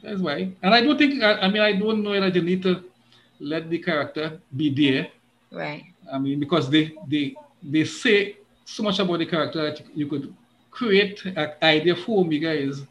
that's 0.02 0.20
why. 0.20 0.50
And 0.64 0.74
I 0.74 0.80
don't 0.80 0.98
think, 0.98 1.22
I, 1.22 1.34
I 1.34 1.48
mean, 1.48 1.62
I 1.62 1.74
don't 1.74 2.02
know 2.02 2.20
that 2.20 2.34
you 2.34 2.42
need 2.42 2.64
to 2.64 2.82
let 3.38 3.70
the 3.70 3.78
character 3.78 4.40
be 4.56 4.70
there. 4.70 5.06
Right. 5.52 5.84
I 6.12 6.18
mean, 6.18 6.40
because 6.40 6.68
they 6.68 6.92
they 7.06 7.36
they 7.62 7.84
say 7.84 8.38
so 8.64 8.82
much 8.82 8.98
about 8.98 9.20
the 9.20 9.26
character 9.26 9.62
that 9.70 9.80
you 9.94 10.08
could 10.08 10.34
create 10.72 11.24
an 11.24 11.52
idea 11.62 11.94
for 11.94 12.22
Omega 12.22 12.50
is 12.50 12.82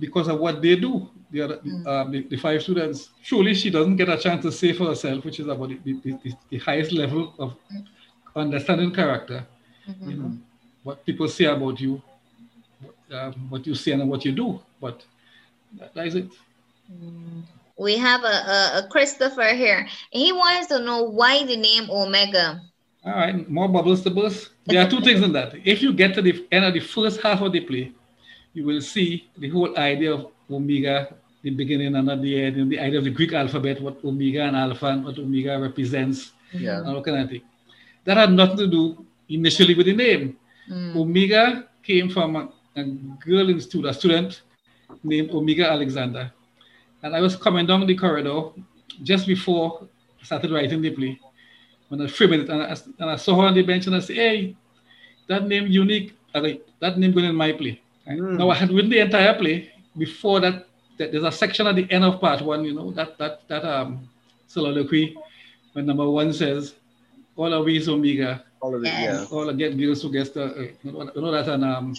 because 0.00 0.26
of 0.26 0.40
what 0.40 0.60
they 0.60 0.74
do. 0.74 1.08
The, 1.32 1.42
other, 1.42 1.60
um, 1.86 2.10
the, 2.10 2.22
the 2.28 2.36
five 2.36 2.62
students. 2.62 3.10
Surely 3.22 3.54
she 3.54 3.70
doesn't 3.70 3.96
get 3.96 4.08
a 4.08 4.18
chance 4.18 4.42
to 4.42 4.50
say 4.50 4.72
for 4.72 4.86
herself, 4.86 5.24
which 5.24 5.38
is 5.38 5.46
about 5.46 5.68
the, 5.68 5.78
the, 5.84 6.34
the, 6.50 6.58
highest 6.58 6.92
level 6.92 7.34
of 7.38 7.54
understanding 8.34 8.92
character. 8.92 9.46
You 10.00 10.16
know, 10.16 10.32
what 10.82 11.04
people 11.06 11.28
say 11.28 11.44
about 11.44 11.80
you, 11.80 12.02
um, 13.12 13.32
what 13.48 13.66
you 13.66 13.74
say 13.74 13.92
and 13.92 14.08
what 14.10 14.24
you 14.24 14.32
do. 14.32 14.60
But 14.80 15.04
that, 15.78 15.94
that 15.94 16.06
is 16.06 16.14
it. 16.16 16.30
We 17.78 17.96
have 17.96 18.24
a, 18.24 18.26
a, 18.26 18.78
a 18.84 18.88
Christopher 18.90 19.54
here. 19.54 19.86
He 20.10 20.32
wants 20.32 20.66
to 20.68 20.80
know 20.80 21.02
why 21.02 21.44
the 21.44 21.56
name 21.56 21.88
Omega. 21.90 22.60
All 23.04 23.12
right, 23.12 23.48
more 23.48 23.68
bubbles 23.68 24.02
to 24.02 24.10
burst. 24.10 24.50
There 24.66 24.84
are 24.84 24.90
two 24.90 25.00
things 25.00 25.22
in 25.22 25.32
that. 25.32 25.54
If 25.64 25.80
you 25.80 25.92
get 25.92 26.14
to 26.14 26.22
the 26.22 26.46
end 26.52 26.66
of 26.66 26.74
the 26.74 26.80
first 26.80 27.22
half 27.22 27.40
of 27.40 27.52
the 27.52 27.60
play, 27.60 27.92
you 28.52 28.66
will 28.66 28.82
see 28.82 29.28
the 29.38 29.48
whole 29.48 29.76
idea 29.78 30.12
of 30.12 30.26
Omega, 30.50 31.14
the 31.42 31.50
beginning 31.50 31.94
and 31.94 32.08
at 32.10 32.20
the 32.22 32.42
end, 32.44 32.56
and 32.56 32.70
the 32.70 32.78
idea 32.78 32.98
of 32.98 33.04
the 33.04 33.10
Greek 33.10 33.32
alphabet, 33.32 33.80
what 33.80 33.96
Omega 34.04 34.42
and 34.42 34.56
Alpha 34.56 34.86
and 34.86 35.04
what 35.04 35.18
Omega 35.18 35.58
represents, 35.58 36.32
Yeah. 36.52 36.78
and 36.78 36.88
all 36.88 37.02
kind 37.02 37.18
of 37.22 37.30
thing. 37.30 37.42
That 38.04 38.16
had 38.16 38.32
nothing 38.32 38.58
to 38.58 38.66
do 38.66 39.06
initially 39.28 39.74
with 39.74 39.86
the 39.86 39.94
name. 39.94 40.36
Omega 40.94 41.68
came 41.82 42.08
from 42.10 42.36
a, 42.36 42.48
a 42.76 42.84
girl 43.24 43.48
in 43.48 43.60
school, 43.60 43.86
a 43.86 43.94
student 43.94 44.42
named 45.02 45.30
Omega 45.30 45.70
Alexander. 45.70 46.32
And 47.02 47.16
I 47.16 47.20
was 47.20 47.34
coming 47.36 47.66
down 47.66 47.86
the 47.86 47.94
corridor 47.96 48.50
just 49.02 49.26
before 49.26 49.88
I 50.20 50.24
started 50.24 50.50
writing 50.50 50.82
the 50.82 50.90
play, 50.90 51.18
when 51.88 52.00
I 52.02 52.06
framed 52.06 52.34
it, 52.34 52.48
and 52.50 52.62
I, 52.62 52.76
and 53.00 53.10
I 53.10 53.16
saw 53.16 53.40
her 53.40 53.46
on 53.48 53.54
the 53.54 53.62
bench, 53.62 53.86
and 53.86 53.96
I 53.96 54.00
said, 54.00 54.16
"Hey, 54.16 54.56
that 55.28 55.46
name 55.48 55.66
unique. 55.66 56.14
Like, 56.34 56.66
that 56.80 56.98
name 56.98 57.12
going 57.12 57.24
in 57.26 57.34
my 57.34 57.52
play." 57.52 57.80
Mm. 58.06 58.38
Now 58.38 58.50
I 58.50 58.54
had 58.54 58.70
written 58.70 58.90
the 58.90 58.98
entire 59.00 59.34
play 59.34 59.72
before 59.96 60.40
that. 60.40 60.66
There's 61.06 61.24
a 61.24 61.32
section 61.32 61.66
at 61.66 61.76
the 61.76 61.90
end 61.90 62.04
of 62.04 62.20
part 62.20 62.42
one, 62.42 62.64
you 62.64 62.74
know, 62.74 62.90
that 62.92 63.16
that 63.18 63.48
that 63.48 63.64
um 63.64 64.08
soliloquy 64.46 65.16
when 65.72 65.86
number 65.86 66.08
one 66.08 66.32
says, 66.32 66.74
"All 67.36 67.52
our 67.54 67.62
ways 67.62 67.88
omega." 67.88 68.44
All 68.60 68.74
of 68.74 68.84
it, 68.84 68.88
yeah. 68.88 69.24
All 69.30 69.46
the 69.46 69.54
get 69.54 69.78
girls 69.78 70.02
who 70.02 70.12
gets 70.12 70.30
the 70.30 70.44
uh, 70.44 70.60
you, 70.84 70.92
know, 70.92 71.10
you 71.14 71.22
know 71.22 71.30
that 71.30 71.48
and 71.48 71.64
um 71.64 71.96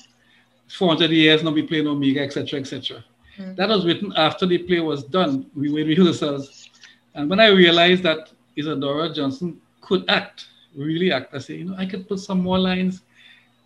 400 0.69 1.09
years 1.09 1.43
now 1.43 1.51
be 1.51 1.63
playing 1.63 1.87
omega, 1.87 2.21
etc., 2.21 2.59
etc. 2.59 3.03
Mm. 3.37 3.55
That 3.55 3.69
was 3.69 3.85
written 3.85 4.13
after 4.15 4.45
the 4.45 4.59
play 4.59 4.79
was 4.79 5.03
done. 5.03 5.49
We 5.55 5.69
made 5.73 5.87
rehearsals, 5.87 6.69
and 7.15 7.29
when 7.29 7.39
I 7.39 7.47
realized 7.47 8.03
that 8.03 8.31
Isadora 8.55 9.13
Johnson 9.13 9.59
could 9.81 10.05
act, 10.09 10.47
really 10.75 11.11
act, 11.11 11.33
I 11.33 11.39
say, 11.39 11.55
you 11.55 11.65
know, 11.65 11.75
I 11.77 11.85
could 11.85 12.07
put 12.07 12.19
some 12.19 12.41
more 12.41 12.59
lines 12.59 13.01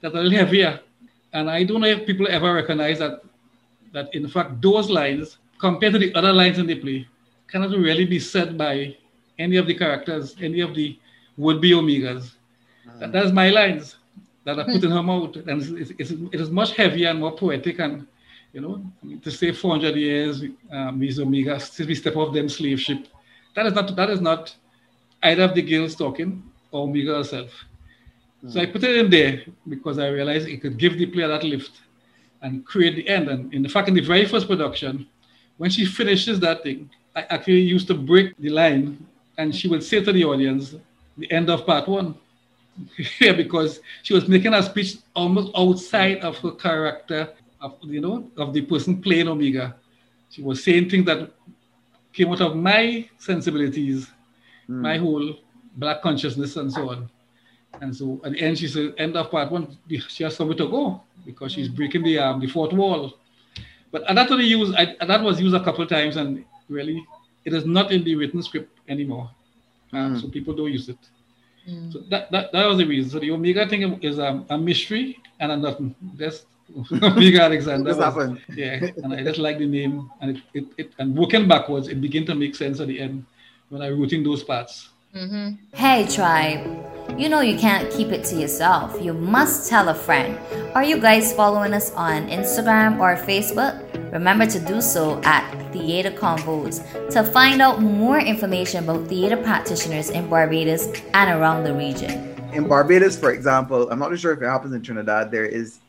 that 0.02 0.16
are 0.16 0.20
a 0.20 0.24
little 0.24 0.40
heavier. 0.40 0.80
And 1.34 1.50
I 1.50 1.64
don't 1.64 1.82
know 1.82 1.88
if 1.88 2.06
people 2.06 2.28
ever 2.30 2.54
recognize 2.54 3.00
that 3.00 3.22
that 3.96 4.14
in 4.14 4.28
fact 4.28 4.62
those 4.62 4.90
lines, 4.90 5.38
compared 5.58 5.94
to 5.94 6.00
the 6.00 6.14
other 6.14 6.34
lines 6.34 6.60
in 6.60 6.68
the 6.68 6.76
play, 6.76 7.08
cannot 7.48 7.72
really 7.72 8.06
be 8.06 8.20
said 8.20 8.58
by 8.58 8.96
any 9.40 9.56
of 9.56 9.68
the 9.68 9.74
characters, 9.74 10.36
any 10.42 10.60
of 10.60 10.76
the 10.76 11.00
would-be 11.38 11.72
omegas. 11.72 12.34
Mm. 12.88 13.00
That, 13.00 13.12
that's 13.14 13.32
my 13.32 13.50
lines 13.50 13.96
that 14.44 14.60
I 14.60 14.64
put 14.64 14.84
in 14.84 14.92
her 14.92 15.02
mouth, 15.02 15.36
and 15.38 15.62
it's, 15.80 15.92
it's, 15.98 16.12
it 16.12 16.40
is 16.40 16.52
much 16.52 16.76
heavier 16.76 17.10
and 17.10 17.20
more 17.20 17.36
poetic. 17.36 17.80
And 17.80 18.06
you 18.54 18.62
know, 18.62 18.84
I 19.02 19.06
mean, 19.06 19.20
to 19.22 19.32
say 19.32 19.52
400 19.52 19.96
years, 19.96 20.44
um, 20.72 21.00
these 21.00 21.18
omegas, 21.20 21.72
since 21.72 21.88
we 21.88 21.96
step 21.96 22.16
off 22.16 22.34
them 22.34 22.50
slave 22.50 22.80
ship, 22.80 23.08
that 23.56 23.66
is 23.66 23.74
not 23.74 23.96
that 23.96 24.10
is 24.10 24.22
not 24.22 24.54
either 25.24 25.44
of 25.44 25.56
the 25.56 25.62
girls 25.62 25.96
talking 25.96 26.44
or 26.72 26.84
omega 26.84 27.16
herself. 27.16 27.52
Mm. 28.44 28.52
So 28.52 28.60
I 28.60 28.66
put 28.66 28.84
it 28.84 28.98
in 28.98 29.10
there 29.10 29.44
because 29.70 30.00
I 30.00 30.08
realized 30.10 30.48
it 30.48 30.62
could 30.62 30.78
give 30.78 30.98
the 30.98 31.06
player 31.06 31.30
that 31.30 31.44
lift 31.44 31.82
and 32.46 32.64
create 32.64 32.96
the 32.96 33.10
end. 33.10 33.28
And 33.28 33.52
in 33.54 33.68
fact, 33.68 33.88
in 33.88 33.96
the 33.96 34.02
very 34.02 34.26
first 34.26 34.48
production, 34.48 35.08
when 35.58 35.72
she 35.72 35.84
finishes 35.84 36.40
that 36.42 36.62
thing, 36.62 36.90
I 37.16 37.22
actually 37.32 37.62
used 37.62 37.88
to 37.88 37.96
break 37.96 38.38
the 38.38 38.50
line 38.50 39.04
and 39.40 39.54
she 39.54 39.68
would 39.68 39.84
say 39.84 40.04
to 40.04 40.12
the 40.14 40.24
audience, 40.24 40.76
the 41.18 41.30
end 41.32 41.50
of 41.50 41.66
part 41.66 41.88
one. 41.88 42.16
yeah, 43.20 43.32
because 43.32 43.80
she 44.04 44.14
was 44.14 44.28
making 44.28 44.54
a 44.54 44.62
speech 44.62 44.98
almost 45.16 45.52
outside 45.58 46.20
of 46.20 46.38
her 46.38 46.52
character, 46.52 47.34
of 47.62 47.78
you 47.82 48.02
know, 48.02 48.30
of 48.38 48.54
the 48.54 48.62
person 48.62 49.02
playing 49.02 49.28
Omega. 49.28 49.76
She 50.30 50.44
was 50.44 50.64
saying 50.64 50.90
things 50.90 51.06
that 51.06 51.32
came 52.14 52.30
out 52.32 52.42
of 52.42 52.56
my 52.56 53.10
sensibilities, 53.18 54.08
mm. 54.70 54.82
my 54.82 54.98
whole 54.98 55.36
black 55.78 56.02
consciousness, 56.02 56.58
and 56.58 56.72
so 56.72 56.92
on. 56.92 57.10
And 57.82 57.96
so 57.96 58.22
at 58.24 58.34
the 58.34 58.40
end, 58.40 58.58
she 58.58 58.68
said, 58.68 58.94
end 58.98 59.16
of 59.18 59.32
part 59.32 59.52
one, 59.52 59.78
she 60.08 60.24
has 60.24 60.36
somewhere 60.36 60.58
to 60.58 60.68
go 60.68 61.02
because 61.26 61.52
she's 61.52 61.68
breaking 61.68 62.04
the 62.04 62.20
um, 62.20 62.40
the 62.40 62.48
fourth 62.48 62.74
wall. 62.74 63.18
But 63.92 64.04
that 64.14 64.30
only 64.30 64.46
used, 64.46 64.76
I, 64.76 64.96
that 65.06 65.22
was 65.22 65.40
used 65.40 65.56
a 65.56 65.64
couple 65.64 65.84
of 65.84 65.90
times, 65.90 66.18
and 66.18 66.44
really, 66.68 67.06
it 67.46 67.54
is 67.54 67.66
not 67.66 67.92
in 67.92 68.04
the 68.04 68.16
written 68.16 68.44
script 68.44 68.78
anymore. 68.90 69.30
Um, 69.94 70.16
mm. 70.16 70.22
So 70.22 70.28
people 70.28 70.54
don't 70.54 70.72
use 70.72 70.90
it. 70.90 70.98
Mm. 71.70 71.94
So 71.94 72.00
that, 72.10 72.30
that, 72.32 72.52
that 72.52 72.66
was 72.66 72.78
the 72.78 72.86
reason. 72.86 73.10
So 73.12 73.20
the 73.20 73.32
Omega 73.32 73.68
thing 73.68 74.02
is 74.04 74.20
um, 74.20 74.46
a 74.50 74.58
mystery 74.58 75.20
and 75.40 75.52
a 75.52 75.58
nothing. 75.58 75.96
That's 76.16 76.46
Omega 76.92 77.44
Alexander. 77.44 77.94
This 77.94 78.04
happened. 78.04 78.42
Yeah, 78.54 78.90
and 79.04 79.14
I 79.14 79.24
just 79.24 79.40
like 79.40 79.60
the 79.60 79.68
name. 79.68 80.10
And 80.20 80.38
it, 80.38 80.44
it, 80.54 80.66
it, 80.78 80.92
and 81.00 81.16
working 81.16 81.48
backwards, 81.48 81.88
it 81.88 82.02
began 82.02 82.26
to 82.26 82.36
make 82.36 82.56
sense 82.56 82.80
at 82.80 82.88
the 82.88 83.00
end 83.00 83.26
when 83.70 83.82
I 83.82 83.90
wrote 83.90 84.14
in 84.14 84.24
those 84.24 84.44
parts. 84.44 84.90
Mm-hmm. 85.16 85.56
Hey, 85.74 86.06
tribe. 86.08 86.95
You 87.18 87.30
know 87.30 87.40
you 87.40 87.58
can't 87.58 87.90
keep 87.94 88.10
it 88.10 88.26
to 88.26 88.36
yourself. 88.36 89.02
You 89.02 89.14
must 89.14 89.70
tell 89.70 89.88
a 89.88 89.94
friend. 89.94 90.38
Are 90.76 90.84
you 90.84 91.00
guys 91.00 91.32
following 91.32 91.74
us 91.74 91.94
on 91.94 92.28
Instagram 92.28 93.00
or 93.00 93.16
Facebook? 93.16 93.80
Remember 94.12 94.46
to 94.46 94.60
do 94.60 94.82
so 94.82 95.22
at 95.24 95.50
Theater 95.72 96.12
Convos 96.12 96.84
to 97.12 97.24
find 97.24 97.62
out 97.62 97.82
more 97.82 98.20
information 98.20 98.84
about 98.84 99.08
theater 99.08 99.38
practitioners 99.38 100.10
in 100.10 100.28
Barbados 100.30 100.88
and 101.14 101.40
around 101.40 101.64
the 101.64 101.74
region. 101.74 102.36
In 102.52 102.68
Barbados, 102.68 103.18
for 103.18 103.32
example, 103.32 103.90
I'm 103.90 104.00
not 104.00 104.20
sure 104.20 104.34
if 104.34 104.42
it 104.42 104.46
happens 104.46 104.74
in 104.74 104.82
Trinidad, 104.82 105.32
there 105.32 105.46
is, 105.46 105.80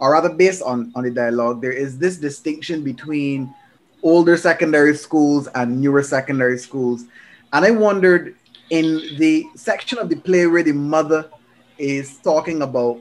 or 0.00 0.10
rather 0.10 0.30
based 0.30 0.62
on, 0.62 0.90
on 0.96 1.04
the 1.04 1.12
dialogue, 1.12 1.62
there 1.62 1.70
is 1.70 1.96
this 1.96 2.16
distinction 2.16 2.82
between 2.82 3.54
older 4.02 4.36
secondary 4.36 4.96
schools 4.96 5.46
and 5.54 5.80
newer 5.80 6.02
secondary 6.02 6.58
schools. 6.58 7.04
And 7.52 7.64
I 7.64 7.70
wondered 7.70 8.34
in 8.70 9.16
the 9.18 9.46
section 9.54 9.98
of 9.98 10.08
the 10.08 10.16
play 10.16 10.46
where 10.46 10.62
the 10.62 10.72
mother 10.72 11.30
is 11.78 12.18
talking 12.18 12.62
about 12.62 13.00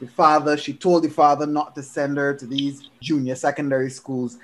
the 0.00 0.06
father, 0.06 0.56
she 0.56 0.74
told 0.74 1.04
the 1.04 1.10
father 1.10 1.46
not 1.46 1.74
to 1.74 1.82
send 1.82 2.18
her 2.18 2.34
to 2.34 2.46
these 2.46 2.90
junior 3.00 3.34
secondary 3.34 3.90
schools. 3.90 4.38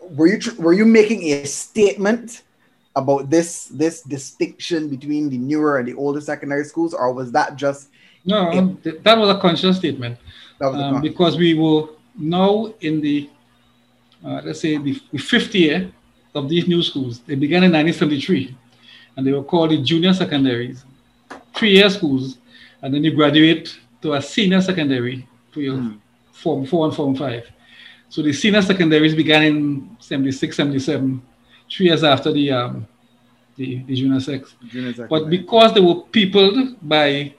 Were 0.00 0.26
you 0.26 0.38
were 0.58 0.72
you 0.72 0.84
making 0.84 1.22
a 1.32 1.46
statement 1.46 2.42
about 2.94 3.30
this 3.30 3.66
this 3.66 4.02
distinction 4.02 4.88
between 4.88 5.30
the 5.30 5.38
newer 5.38 5.78
and 5.78 5.88
the 5.88 5.94
older 5.94 6.20
secondary 6.20 6.64
schools, 6.64 6.92
or 6.92 7.12
was 7.12 7.32
that 7.32 7.56
just 7.56 7.88
no? 8.24 8.50
A, 8.50 8.92
that 9.00 9.16
was 9.16 9.30
a 9.30 9.40
conscious 9.40 9.78
statement 9.78 10.18
um, 10.60 11.00
because 11.00 11.36
we 11.36 11.54
were 11.54 11.88
now 12.18 12.74
in 12.80 13.00
the 13.00 13.30
uh, 14.24 14.42
let's 14.44 14.60
say 14.60 14.76
the, 14.76 15.00
the 15.10 15.18
fifth 15.18 15.54
year 15.54 15.90
of 16.34 16.48
these 16.48 16.68
new 16.68 16.82
schools. 16.82 17.20
They 17.20 17.34
began 17.34 17.64
in 17.64 17.72
1973 17.72 18.56
and 19.16 19.26
they 19.26 19.32
were 19.32 19.42
called 19.42 19.70
the 19.70 19.82
junior 19.82 20.12
secondaries, 20.12 20.84
three-year 21.54 21.90
schools, 21.90 22.38
and 22.82 22.92
then 22.92 23.04
you 23.04 23.14
graduate 23.14 23.78
to 24.00 24.14
a 24.14 24.22
senior 24.22 24.60
secondary 24.60 25.26
for 25.50 25.60
your 25.60 25.76
mm. 25.76 25.98
form 26.32 26.66
four 26.66 26.86
and 26.86 26.94
form 26.94 27.14
five. 27.14 27.48
So 28.08 28.22
the 28.22 28.32
senior 28.32 28.62
secondaries 28.62 29.14
began 29.14 29.42
in 29.42 29.96
76, 30.00 30.56
77, 30.56 31.22
three 31.70 31.86
years 31.86 32.04
after 32.04 32.32
the 32.32 32.50
um, 32.50 32.86
the, 33.56 33.82
the 33.84 33.94
junior 33.94 34.20
sex. 34.20 34.54
Junior 34.68 35.06
but 35.08 35.28
because 35.28 35.74
they 35.74 35.80
were 35.80 36.02
peopled 36.02 36.76
by 36.82 37.34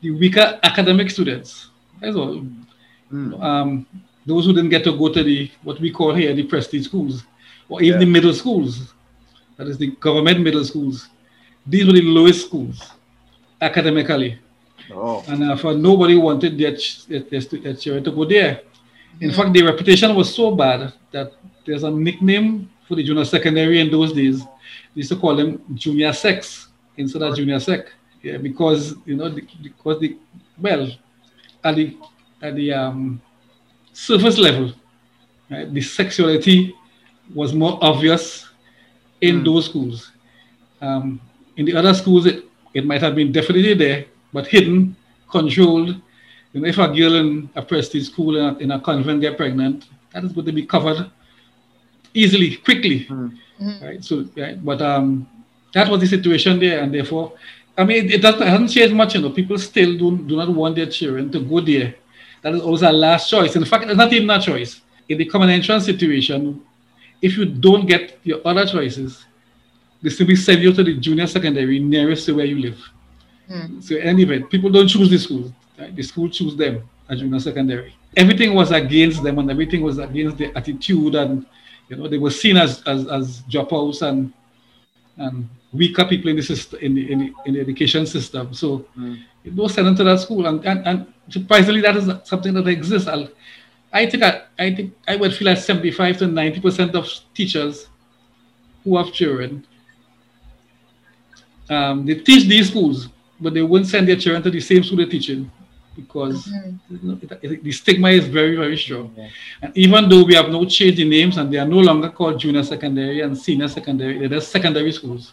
the 0.00 0.10
weaker 0.10 0.58
academic 0.62 1.10
students, 1.10 1.70
that's 2.00 2.16
all. 2.16 2.46
Mm. 3.12 3.42
Um, 3.42 3.86
those 4.26 4.46
who 4.46 4.54
didn't 4.54 4.70
get 4.70 4.84
to 4.84 4.96
go 4.96 5.12
to 5.12 5.22
the 5.22 5.50
what 5.62 5.80
we 5.80 5.90
call 5.90 6.14
here 6.14 6.34
the 6.34 6.44
prestige 6.44 6.86
schools, 6.86 7.24
or 7.68 7.82
even 7.82 8.00
yeah. 8.00 8.06
the 8.06 8.10
middle 8.10 8.32
schools 8.32 8.94
that 9.56 9.68
is 9.68 9.78
the 9.78 9.90
government 10.00 10.40
middle 10.40 10.64
schools. 10.64 11.08
These 11.66 11.86
were 11.86 11.92
the 11.92 12.02
lowest 12.02 12.46
schools 12.46 12.92
academically. 13.60 14.38
Oh. 14.92 15.24
And 15.28 15.42
uh, 15.44 15.56
for 15.56 15.74
nobody 15.74 16.16
wanted 16.16 16.58
their, 16.58 16.76
their, 17.08 17.40
their 17.40 17.74
children 17.74 18.04
to 18.04 18.10
go 18.10 18.24
there. 18.24 18.62
In 19.20 19.32
fact, 19.32 19.52
the 19.52 19.62
reputation 19.62 20.14
was 20.14 20.34
so 20.34 20.54
bad 20.54 20.92
that 21.12 21.32
there's 21.64 21.84
a 21.84 21.90
nickname 21.90 22.70
for 22.86 22.96
the 22.96 23.02
junior 23.02 23.24
secondary 23.24 23.80
in 23.80 23.90
those 23.90 24.12
days. 24.12 24.42
They 24.42 24.48
used 25.00 25.10
to 25.10 25.16
call 25.16 25.36
them 25.36 25.62
junior 25.74 26.12
sex 26.12 26.68
instead 26.96 27.22
of 27.22 27.36
junior 27.36 27.60
sec. 27.60 27.86
Yeah, 28.22 28.38
because 28.38 28.94
you 29.04 29.16
know, 29.16 29.28
the, 29.28 29.46
because 29.62 30.00
the 30.00 30.16
well, 30.58 30.90
at 31.62 31.76
the 31.76 31.96
at 32.42 32.54
the 32.54 32.72
um, 32.72 33.20
surface 33.92 34.38
level, 34.38 34.72
right, 35.50 35.72
the 35.72 35.80
sexuality 35.80 36.74
was 37.34 37.52
more 37.52 37.78
obvious 37.82 38.48
in 39.20 39.40
mm. 39.40 39.44
those 39.44 39.66
schools. 39.66 40.12
Um, 40.80 41.20
in 41.56 41.66
the 41.66 41.76
other 41.76 41.94
schools, 41.94 42.26
it, 42.26 42.44
it 42.74 42.84
might 42.86 43.00
have 43.02 43.14
been 43.14 43.32
definitely 43.32 43.74
there, 43.74 44.06
but 44.32 44.46
hidden, 44.46 44.96
controlled. 45.30 46.00
You 46.52 46.60
know, 46.60 46.68
if 46.68 46.78
a 46.78 46.88
girl 46.88 47.14
in 47.14 47.48
a 47.54 47.62
prestige 47.62 48.08
school 48.08 48.36
in 48.36 48.44
a, 48.44 48.58
in 48.58 48.70
a 48.72 48.80
convent 48.80 49.20
get 49.20 49.36
pregnant, 49.36 49.86
that 50.12 50.24
is 50.24 50.32
going 50.32 50.46
to 50.46 50.52
be 50.52 50.66
covered 50.66 51.10
easily, 52.12 52.56
quickly. 52.56 53.06
Mm. 53.06 53.38
Right. 53.82 54.04
So, 54.04 54.26
right? 54.36 54.62
but 54.64 54.82
um, 54.82 55.28
that 55.74 55.88
was 55.88 56.00
the 56.00 56.06
situation 56.06 56.58
there, 56.58 56.80
and 56.80 56.94
therefore, 56.94 57.32
I 57.76 57.84
mean, 57.84 58.04
it, 58.04 58.14
it, 58.14 58.22
doesn't, 58.22 58.42
it 58.42 58.48
hasn't 58.48 58.70
changed 58.70 58.94
much. 58.94 59.14
You 59.14 59.22
know, 59.22 59.30
people 59.30 59.58
still 59.58 59.98
do, 59.98 60.18
do 60.18 60.36
not 60.36 60.48
want 60.48 60.76
their 60.76 60.86
children 60.86 61.30
to 61.32 61.40
go 61.40 61.60
there. 61.60 61.94
That 62.42 62.54
is 62.54 62.62
always 62.62 62.82
a 62.82 62.92
last 62.92 63.30
choice. 63.30 63.56
In 63.56 63.64
fact, 63.64 63.84
it's 63.84 63.96
not 63.96 64.12
even 64.12 64.30
a 64.30 64.40
choice. 64.40 64.80
In 65.08 65.18
the 65.18 65.24
common 65.24 65.50
entrance 65.50 65.84
situation, 65.84 66.62
if 67.24 67.38
you 67.38 67.46
don't 67.46 67.86
get 67.86 68.18
your 68.22 68.40
other 68.44 68.66
choices, 68.66 69.24
they 70.02 70.10
simply 70.10 70.36
send 70.36 70.62
you 70.62 70.74
to 70.74 70.84
the 70.84 70.94
junior 70.98 71.26
secondary 71.26 71.78
nearest 71.78 72.26
to 72.26 72.34
where 72.34 72.44
you 72.44 72.58
live. 72.58 72.78
Mm. 73.50 73.82
So 73.82 73.96
anyway, 73.96 74.40
people 74.40 74.68
don't 74.68 74.88
choose 74.88 75.08
the 75.08 75.18
school. 75.18 75.50
Right? 75.78 75.96
The 75.96 76.02
school 76.02 76.28
choose 76.28 76.54
them 76.54 76.86
at 77.08 77.16
junior 77.16 77.40
secondary. 77.40 77.96
Everything 78.14 78.52
was 78.52 78.72
against 78.72 79.22
them 79.22 79.38
and 79.38 79.50
everything 79.50 79.80
was 79.82 79.96
against 79.98 80.36
their 80.36 80.52
attitude 80.56 81.14
and 81.14 81.46
you 81.88 81.96
know 81.96 82.08
they 82.08 82.18
were 82.18 82.30
seen 82.30 82.58
as 82.58 82.82
as, 82.86 83.06
as 83.08 83.42
dropouts 83.50 84.02
and 84.02 84.30
and 85.16 85.48
weaker 85.72 86.04
people 86.04 86.28
in 86.28 86.36
the 86.36 86.42
system 86.42 86.78
in 86.82 86.94
the, 86.94 87.10
in 87.10 87.18
the, 87.20 87.32
in 87.46 87.54
the 87.54 87.60
education 87.60 88.04
system. 88.06 88.52
So 88.52 88.84
mm. 88.98 89.18
it 89.44 89.54
was 89.54 89.72
sent 89.72 89.88
into 89.88 90.04
that 90.04 90.20
school 90.20 90.46
and, 90.46 90.62
and, 90.66 90.86
and 90.86 91.14
surprisingly 91.30 91.80
that 91.80 91.96
is 91.96 92.10
something 92.24 92.52
that 92.52 92.68
exists. 92.68 93.08
I'll, 93.08 93.28
I 93.94 94.10
think 94.10 94.22
I, 94.22 94.42
I 94.58 94.74
think 94.74 94.94
I 95.08 95.16
would 95.16 95.32
feel 95.34 95.46
like 95.46 95.58
75 95.58 96.18
to 96.18 96.26
90 96.26 96.60
percent 96.60 96.94
of 96.94 97.08
teachers 97.32 97.88
who 98.82 98.98
have 98.98 99.12
children 99.12 99.66
um, 101.68 102.04
they 102.04 102.14
teach 102.14 102.48
these 102.48 102.68
schools, 102.68 103.08
but 103.40 103.54
they 103.54 103.62
wouldn't 103.62 103.90
send 103.90 104.08
their 104.08 104.16
children 104.16 104.42
to 104.42 104.50
the 104.50 104.60
same 104.60 104.82
school 104.84 104.98
they're 104.98 105.06
teaching 105.06 105.50
because 105.96 106.46
mm-hmm. 106.46 106.96
you 106.96 106.98
know, 107.02 107.18
it, 107.22 107.52
it, 107.52 107.64
the 107.64 107.72
stigma 107.72 108.08
is 108.08 108.26
very, 108.26 108.56
very 108.56 108.76
strong. 108.76 109.14
Yeah. 109.16 109.28
And 109.62 109.76
even 109.76 110.08
though 110.08 110.24
we 110.24 110.34
have 110.34 110.48
no 110.48 110.64
change 110.64 110.98
in 110.98 111.08
names 111.08 111.36
and 111.36 111.52
they 111.52 111.58
are 111.58 111.66
no 111.66 111.78
longer 111.78 112.10
called 112.10 112.40
junior 112.40 112.62
secondary 112.64 113.20
and 113.20 113.36
senior 113.36 113.68
secondary, 113.68 114.18
they're 114.18 114.28
just 114.28 114.50
secondary 114.50 114.92
schools. 114.92 115.32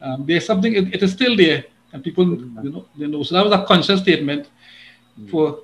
Um, 0.00 0.24
there's 0.26 0.46
something, 0.46 0.74
it, 0.74 0.94
it 0.94 1.02
is 1.02 1.12
still 1.12 1.36
there, 1.36 1.64
and 1.92 2.02
people, 2.02 2.24
you 2.24 2.70
know, 2.70 2.86
they 2.96 3.06
know. 3.06 3.22
So 3.22 3.34
that 3.34 3.44
was 3.44 3.52
a 3.52 3.64
conscious 3.64 4.00
statement 4.00 4.48
mm-hmm. 5.18 5.28
for 5.30 5.62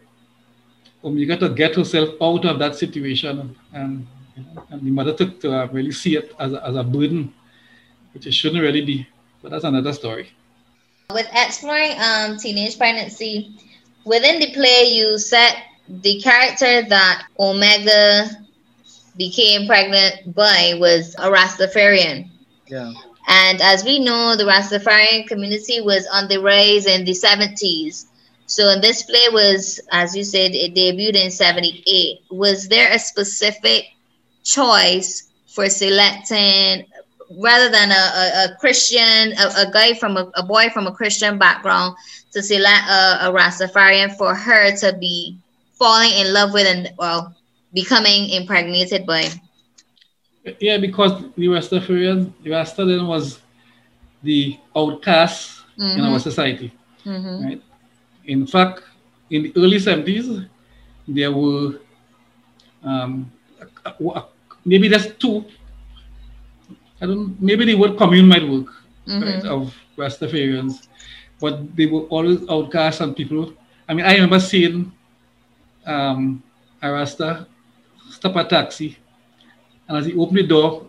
Omega 1.05 1.37
got 1.37 1.41
to 1.47 1.55
get 1.55 1.77
herself 1.77 2.11
out 2.21 2.45
of 2.45 2.59
that 2.59 2.77
situation, 2.77 3.57
and, 3.73 4.07
you 4.37 4.43
know, 4.43 4.63
and 4.71 4.83
the 4.83 4.91
mother 4.91 5.15
took 5.15 5.41
to 5.41 5.53
uh, 5.53 5.67
really 5.67 5.93
see 5.93 6.17
it 6.17 6.35
as 6.39 6.53
a, 6.53 6.67
as 6.67 6.77
a 6.77 6.83
burden, 6.83 7.33
which 8.13 8.27
it 8.27 8.33
shouldn't 8.33 8.63
really 8.63 8.85
be. 8.85 9.07
But 9.43 9.53
that's 9.53 9.65
another 9.65 9.93
story. 9.93 10.31
With 11.13 11.29
exploring 11.33 11.95
um, 12.01 12.37
teenage 12.37 12.77
pregnancy, 12.77 13.57
within 14.05 14.41
the 14.41 14.53
play, 14.53 14.85
you 14.93 15.19
set 15.19 15.57
the 15.89 16.21
character 16.21 16.83
that 16.89 17.27
Omega 17.39 18.29
became 19.17 19.67
pregnant 19.67 20.35
by 20.35 20.75
was 20.79 21.15
a 21.17 21.31
Rastafarian. 21.31 22.29
Yeah. 22.67 22.93
And 23.27 23.61
as 23.61 23.85
we 23.85 23.99
know, 23.99 24.37
the 24.37 24.45
Rastafarian 24.45 25.27
community 25.27 25.81
was 25.81 26.07
on 26.13 26.29
the 26.29 26.41
rise 26.41 26.87
in 26.87 27.05
the 27.05 27.13
70s. 27.13 28.07
So 28.49 28.81
this 28.81 29.03
play 29.03 29.29
was, 29.31 29.79
as 29.93 30.17
you 30.17 30.25
said, 30.25 30.53
it 30.53 30.75
debuted 30.75 31.23
in 31.23 31.31
78. 31.31 32.21
Was 32.31 32.67
there 32.67 32.91
a 32.91 32.99
specific 32.99 33.85
choice 34.43 35.29
for 35.47 35.69
selecting 35.69 36.87
rather 37.37 37.69
than 37.69 37.91
a, 37.91 37.95
a, 37.95 38.45
a 38.45 38.57
Christian, 38.59 39.37
a, 39.37 39.69
a, 39.69 39.71
guy 39.71 39.93
from 39.93 40.17
a, 40.17 40.33
a, 40.35 40.43
boy 40.43 40.71
from 40.71 40.87
a 40.87 40.93
Christian 40.93 41.37
background 41.37 41.95
to 42.33 42.43
select 42.43 42.89
a, 42.89 43.29
a 43.29 43.33
Rastafarian 43.33 44.17
for 44.17 44.35
her 44.35 44.75
to 44.77 44.97
be 44.97 45.37
falling 45.75 46.13
in 46.13 46.33
love 46.33 46.55
with 46.55 46.67
and 46.67 46.91
well 46.99 47.37
becoming 47.75 48.31
impregnated 48.31 49.05
by. 49.05 49.29
Yeah, 50.59 50.79
because 50.79 51.21
the 51.37 51.49
Rastafarian, 51.49 52.33
the 52.43 52.51
Rastafarian 52.51 53.07
was 53.07 53.41
the 54.23 54.59
outcast 54.75 55.61
mm-hmm. 55.79 55.99
in 55.99 56.05
our 56.07 56.19
society, 56.19 56.73
mm-hmm. 57.05 57.45
right? 57.45 57.63
In 58.29 58.47
fact, 58.47 58.83
in 59.31 59.43
the 59.43 59.53
early 59.57 59.79
70s, 59.79 60.49
there 61.09 61.33
were 61.33 61.81
um, 62.85 63.31
maybe 64.65 64.87
there's 64.87 65.13
two 65.17 65.45
I 67.01 67.07
don't 67.07 67.41
maybe 67.41 67.65
the 67.65 67.75
word 67.75 67.97
commune 67.97 68.27
might 68.27 68.47
work, 68.49 68.67
mm-hmm. 69.07 69.23
right, 69.23 69.45
of 69.45 69.75
Rastafarians, 69.97 70.89
but 71.41 71.75
they 71.77 71.87
were 71.87 72.03
always 72.11 72.41
outcasts 72.49 73.01
and 73.01 73.15
people. 73.15 73.53
I 73.89 73.95
mean, 73.95 74.05
I 74.05 74.15
remember 74.15 74.41
seeing 74.41 74.93
um, 75.87 76.43
a 76.83 76.91
Rasta 76.91 77.47
stop 78.11 78.37
a 78.37 78.45
taxi, 78.45 78.99
and 79.89 79.99
as 79.99 80.07
he 80.07 80.15
opened 80.15 80.39
the 80.39 80.47
door, 80.47 80.87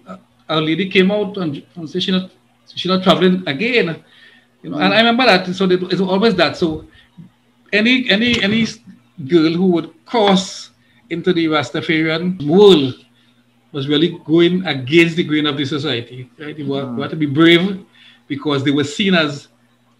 a 0.50 0.60
lady 0.60 0.90
came 0.90 1.12
out 1.12 1.38
and, 1.38 1.64
and 1.76 1.90
said 1.90 2.02
she's 2.02 2.14
not, 2.16 2.32
she's 2.74 2.90
not 2.90 3.04
traveling 3.04 3.44
again. 3.48 4.04
You 4.64 4.72
know, 4.72 4.78
mm-hmm. 4.78 4.82
and 4.84 4.94
I 4.94 4.98
remember 4.98 5.26
that. 5.26 5.46
So 5.54 5.66
it's 5.70 6.02
always 6.02 6.34
that. 6.36 6.58
So 6.58 6.86
any 7.74 8.10
any 8.10 8.42
any 8.42 8.66
girl 9.28 9.52
who 9.54 9.68
would 9.68 9.94
cross 10.06 10.72
into 11.10 11.34
the 11.34 11.46
Rastafarian 11.46 12.48
world 12.48 13.06
was 13.72 13.88
really 13.88 14.18
going 14.26 14.66
against 14.66 15.16
the 15.16 15.24
grain 15.24 15.46
of 15.46 15.58
the 15.58 15.66
society. 15.66 16.30
Right? 16.40 16.58
You 16.58 16.68
were, 16.68 16.84
mm. 16.84 17.02
had 17.02 17.12
to 17.12 17.16
be 17.16 17.26
brave 17.26 17.86
because 18.28 18.64
they 18.64 18.72
were 18.72 18.84
seen 18.84 19.14
as 19.14 19.48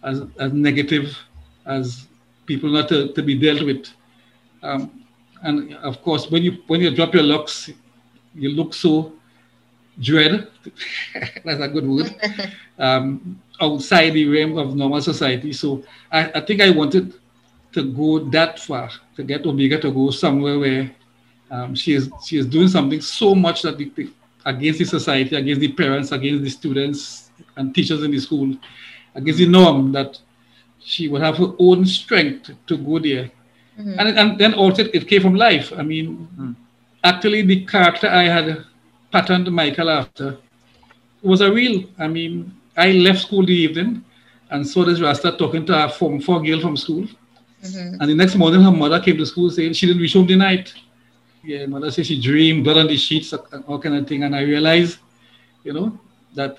as, 0.04 0.22
as 0.40 0.54
negative, 0.54 1.18
as 1.66 2.08
people 2.46 2.70
not 2.70 2.88
to, 2.90 3.12
to 3.14 3.22
be 3.22 3.38
dealt 3.38 3.64
with. 3.64 3.88
Um, 4.64 5.06
and 5.44 5.76
of 5.76 6.02
course, 6.02 6.30
when 6.32 6.44
you 6.44 6.58
when 6.68 6.82
you 6.82 6.96
drop 6.96 7.14
your 7.14 7.24
locks, 7.24 7.70
you 8.34 8.50
look 8.50 8.74
so 8.74 9.14
dread. 10.00 10.48
That's 11.46 11.62
a 11.62 11.68
good 11.68 11.88
word. 11.88 12.16
Um, 12.80 13.42
outside 13.60 14.12
the 14.12 14.26
realm 14.26 14.58
of 14.58 14.74
normal 14.74 15.02
society. 15.02 15.52
So 15.52 15.84
I, 16.14 16.32
I 16.36 16.40
think 16.40 16.62
I 16.62 16.70
wanted 16.70 17.19
to 17.74 17.94
go 17.94 18.20
that 18.20 18.60
far 18.60 18.90
to 19.16 19.24
get 19.24 19.46
Omega 19.46 19.80
to 19.80 19.92
go 19.92 20.12
somewhere 20.12 20.58
where 20.58 20.92
um, 21.52 21.76
she 21.76 21.94
is 21.94 22.10
she 22.26 22.38
is 22.38 22.46
doing 22.46 22.68
something 22.68 23.02
so 23.02 23.34
much 23.36 23.62
that 23.64 23.78
the, 23.78 23.92
the, 23.96 24.10
against 24.46 24.80
the 24.80 24.86
society, 24.86 25.36
against 25.36 25.62
the 25.62 25.72
parents, 25.72 26.12
against 26.12 26.44
the 26.44 26.50
students 26.50 27.32
and 27.56 27.74
teachers 27.74 28.04
in 28.04 28.12
the 28.12 28.20
school, 28.20 28.56
against 29.16 29.40
the 29.40 29.48
norm 29.48 29.92
that 29.92 30.20
she 30.80 31.08
would 31.08 31.22
have 31.22 31.38
her 31.38 31.54
own 31.60 31.86
strength 31.86 32.52
to 32.68 32.78
go 32.78 33.00
there. 33.00 33.32
Mm-hmm. 33.78 34.00
And, 34.00 34.20
and 34.20 34.38
then 34.38 34.54
also 34.54 34.84
it 34.84 35.08
came 35.08 35.22
from 35.22 35.36
life. 35.36 35.72
I 35.76 35.84
mean, 35.84 36.28
mm. 36.38 36.56
actually 37.04 37.44
the 37.44 37.66
character 37.66 38.08
I 38.08 38.24
had 38.24 38.66
patterned 39.12 39.52
Michael 39.52 39.90
after 39.90 40.38
was 41.22 41.42
a 41.42 41.52
real. 41.52 41.84
I 41.98 42.08
mean, 42.08 42.54
I 42.78 42.92
left 42.92 43.22
school 43.22 43.46
the 43.46 43.54
evening 43.54 44.04
and 44.52 44.68
saw 44.68 44.84
this 44.84 45.02
Rasta 45.02 45.34
talking 45.34 45.66
to 45.68 45.78
her 45.78 45.90
form 45.90 46.22
four 46.22 46.42
girl 46.42 46.62
from 46.62 46.78
school. 46.78 47.08
Mm-hmm. 47.64 48.02
And 48.02 48.10
the 48.10 48.16
next 48.16 48.36
morning 48.36 48.62
her 48.62 48.72
mother 48.72 49.00
came 49.00 49.18
to 49.18 49.26
school 49.26 49.50
saying 49.50 49.74
she 49.74 49.86
didn't 49.88 50.02
reach 50.02 50.14
home 50.14 50.28
the 50.28 50.36
night 50.36 50.74
yeah, 51.44 51.66
mother 51.66 51.92
says 51.92 52.08
she 52.08 52.22
dreamed, 52.22 52.64
blood 52.64 52.78
on 52.78 52.88
the 52.88 52.98
sheets, 52.98 53.34
all 53.68 53.80
kind 53.80 53.96
of 53.96 54.08
thing. 54.08 54.24
And 54.24 54.36
I 54.36 54.42
realized, 54.42 55.00
you 55.64 55.74
know, 55.74 55.98
that 56.36 56.58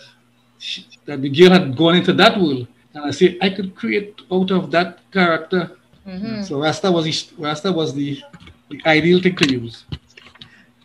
she, 0.59 0.87
that 1.05 1.23
the 1.23 1.29
girl 1.29 1.51
had 1.51 1.77
gone 1.77 1.97
into 1.97 2.13
that 2.15 2.39
world. 2.39 2.67
And 2.95 3.05
I 3.05 3.11
said, 3.11 3.39
I 3.41 3.51
could 3.51 3.75
create 3.75 4.21
out 4.33 4.51
of 4.51 4.71
that 4.71 4.99
character. 5.13 5.77
Mm-hmm. 6.07 6.43
So 6.43 6.61
Rasta 6.61 6.91
was 6.91 7.05
the, 7.05 7.43
Rasta 7.43 7.71
was 7.71 7.95
the, 7.95 8.21
the 8.69 8.81
ideal 8.87 9.21
thing 9.21 9.37
to 9.37 9.53
use. 9.53 9.85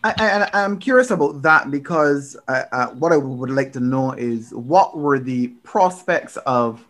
I, 0.04 0.48
am 0.52 0.78
curious 0.78 1.10
about 1.10 1.42
that 1.42 1.68
because 1.72 2.36
uh, 2.46 2.62
uh, 2.70 2.86
what 2.90 3.10
I 3.10 3.16
would 3.16 3.50
like 3.50 3.72
to 3.72 3.80
know 3.80 4.12
is 4.12 4.54
what 4.54 4.96
were 4.96 5.18
the 5.18 5.48
prospects 5.64 6.36
of 6.46 6.86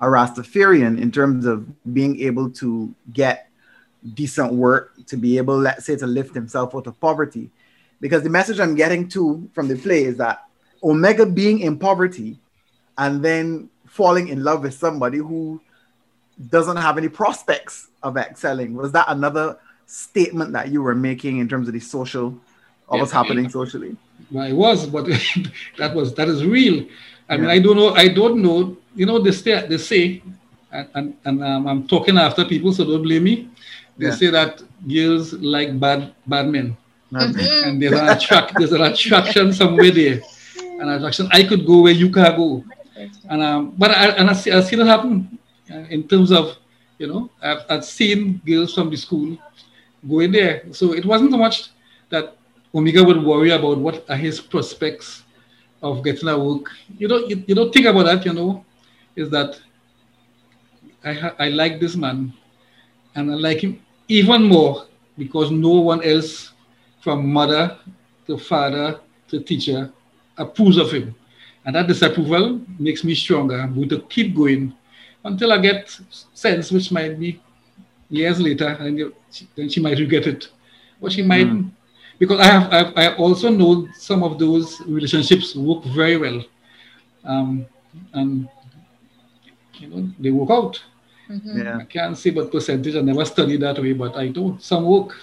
a 0.00 0.06
Rastafarian 0.06 1.00
in 1.00 1.12
terms 1.12 1.46
of 1.46 1.66
being 1.92 2.20
able 2.20 2.50
to 2.50 2.94
get 3.12 3.48
decent 4.14 4.52
work 4.52 4.94
to 5.06 5.16
be 5.16 5.36
able, 5.36 5.58
let's 5.58 5.84
say, 5.84 5.96
to 5.96 6.06
lift 6.06 6.34
himself 6.34 6.74
out 6.74 6.86
of 6.86 6.98
poverty. 7.00 7.50
Because 8.00 8.22
the 8.22 8.30
message 8.30 8.60
I'm 8.60 8.74
getting 8.74 9.08
to 9.10 9.48
from 9.52 9.68
the 9.68 9.76
play 9.76 10.04
is 10.04 10.16
that 10.16 10.44
Omega 10.82 11.26
being 11.26 11.60
in 11.60 11.78
poverty 11.78 12.38
and 12.96 13.22
then 13.22 13.68
falling 13.86 14.28
in 14.28 14.42
love 14.42 14.62
with 14.62 14.74
somebody 14.74 15.18
who 15.18 15.60
doesn't 16.48 16.76
have 16.76 16.96
any 16.96 17.08
prospects 17.08 17.88
of 18.02 18.16
excelling. 18.16 18.74
Was 18.74 18.92
that 18.92 19.06
another 19.08 19.58
statement 19.86 20.52
that 20.52 20.70
you 20.70 20.82
were 20.82 20.94
making 20.94 21.38
in 21.38 21.48
terms 21.48 21.68
of 21.68 21.74
the 21.74 21.80
social, 21.80 22.30
what 22.86 23.00
what's 23.00 23.12
happening 23.12 23.46
it, 23.46 23.52
socially? 23.52 23.96
Well, 24.30 24.46
it 24.46 24.54
was, 24.54 24.86
but 24.86 25.06
that 25.78 25.94
was 25.94 26.14
that 26.14 26.28
is 26.28 26.44
real. 26.44 26.86
I 27.28 27.34
yeah. 27.34 27.40
mean, 27.40 27.50
I 27.50 27.58
don't 27.58 27.76
know. 27.76 27.94
I 27.94 28.08
don't 28.08 28.40
know. 28.40 28.76
You 28.94 29.06
know, 29.06 29.18
they 29.18 29.32
say, 29.32 29.66
they 29.66 29.78
say 29.78 30.22
and, 30.72 30.88
and, 30.94 31.16
and 31.24 31.44
um, 31.44 31.66
I'm 31.66 31.86
talking 31.86 32.16
after 32.18 32.44
people, 32.44 32.72
so 32.72 32.84
don't 32.84 33.02
blame 33.02 33.24
me. 33.24 33.48
They 33.98 34.06
yeah. 34.06 34.14
say 34.14 34.30
that 34.30 34.62
girls 34.88 35.32
like 35.34 35.78
bad 35.78 36.14
bad 36.26 36.48
men, 36.48 36.76
mm-hmm. 37.12 37.68
and 37.68 37.82
there's 37.82 37.92
an 37.92 38.08
attract 38.08 38.54
there's 38.56 38.72
an 38.72 38.82
attraction 38.82 39.52
somewhere 39.52 39.90
there, 39.90 40.22
an 40.80 40.88
attraction. 40.88 41.28
I 41.32 41.44
could 41.44 41.66
go 41.66 41.82
where 41.82 41.92
you 41.92 42.10
can't 42.10 42.36
go, 42.36 42.64
and 43.28 43.42
um, 43.42 43.74
but 43.76 43.90
I 43.90 44.10
and 44.16 44.30
I 44.30 44.32
see, 44.32 44.52
I 44.52 44.60
see 44.62 44.80
it 44.80 44.86
happen 44.86 45.38
uh, 45.70 45.84
in 45.90 46.06
terms 46.08 46.32
of 46.32 46.56
you 46.98 47.08
know 47.08 47.30
I've, 47.42 47.62
I've 47.68 47.84
seen 47.84 48.40
girls 48.46 48.74
from 48.74 48.90
the 48.90 48.96
school 48.96 49.36
going 50.08 50.32
there, 50.32 50.64
so 50.72 50.94
it 50.94 51.04
wasn't 51.04 51.32
so 51.32 51.36
much 51.36 51.68
that 52.08 52.36
Omega 52.74 53.04
would 53.04 53.22
worry 53.22 53.50
about 53.50 53.78
what 53.78 54.08
are 54.08 54.16
his 54.16 54.40
prospects 54.40 55.24
of 55.82 56.02
getting 56.04 56.28
a 56.28 56.38
work. 56.38 56.70
You 56.96 57.08
know, 57.08 57.18
you, 57.18 57.42
you 57.46 57.54
don't 57.54 57.72
think 57.72 57.86
about 57.86 58.04
that. 58.04 58.24
You 58.24 58.32
know, 58.32 58.64
is 59.16 59.30
that 59.30 59.60
I 61.04 61.32
I 61.38 61.48
like 61.48 61.80
this 61.80 61.96
man, 61.96 62.32
and 63.14 63.30
I 63.30 63.34
like 63.34 63.60
him 63.60 63.80
even 64.08 64.42
more 64.42 64.86
because 65.16 65.50
no 65.50 65.80
one 65.80 66.02
else 66.02 66.52
from 67.00 67.32
mother 67.32 67.78
to 68.26 68.38
father 68.38 69.00
to 69.28 69.40
teacher 69.40 69.92
approves 70.36 70.76
of 70.76 70.90
him. 70.90 71.14
And 71.64 71.76
that 71.76 71.86
disapproval 71.86 72.60
makes 72.78 73.04
me 73.04 73.14
stronger. 73.14 73.60
I'm 73.60 73.74
going 73.74 73.88
to 73.90 74.00
keep 74.02 74.34
going 74.34 74.74
until 75.24 75.52
I 75.52 75.58
get 75.58 75.96
sense, 76.32 76.72
which 76.72 76.90
might 76.90 77.18
be 77.18 77.40
years 78.08 78.40
later, 78.40 78.68
and 78.80 79.12
then 79.54 79.68
she 79.68 79.80
might 79.80 79.98
regret 79.98 80.26
it. 80.26 80.48
But 81.00 81.12
she 81.12 81.22
might, 81.22 81.46
mm. 81.46 81.70
because 82.18 82.40
I 82.40 82.46
have, 82.46 82.72
I've, 82.72 82.96
I 82.96 83.16
also 83.16 83.50
know 83.50 83.88
some 83.94 84.22
of 84.22 84.38
those 84.38 84.80
relationships 84.82 85.54
work 85.54 85.84
very 85.84 86.16
well. 86.16 86.42
Um, 87.24 87.66
and, 88.14 88.48
you 89.80 89.88
know, 89.88 90.10
they 90.18 90.30
work 90.30 90.50
out. 90.50 90.82
Mm-hmm. 91.28 91.58
Yeah. 91.58 91.78
I 91.78 91.84
can't 91.84 92.18
say 92.18 92.30
what 92.30 92.50
percentage. 92.50 92.96
I 92.96 93.00
never 93.00 93.24
studied 93.24 93.60
that 93.60 93.78
way, 93.78 93.92
but 93.92 94.16
I 94.16 94.28
do. 94.28 94.56
Some 94.60 94.84
work, 94.84 95.16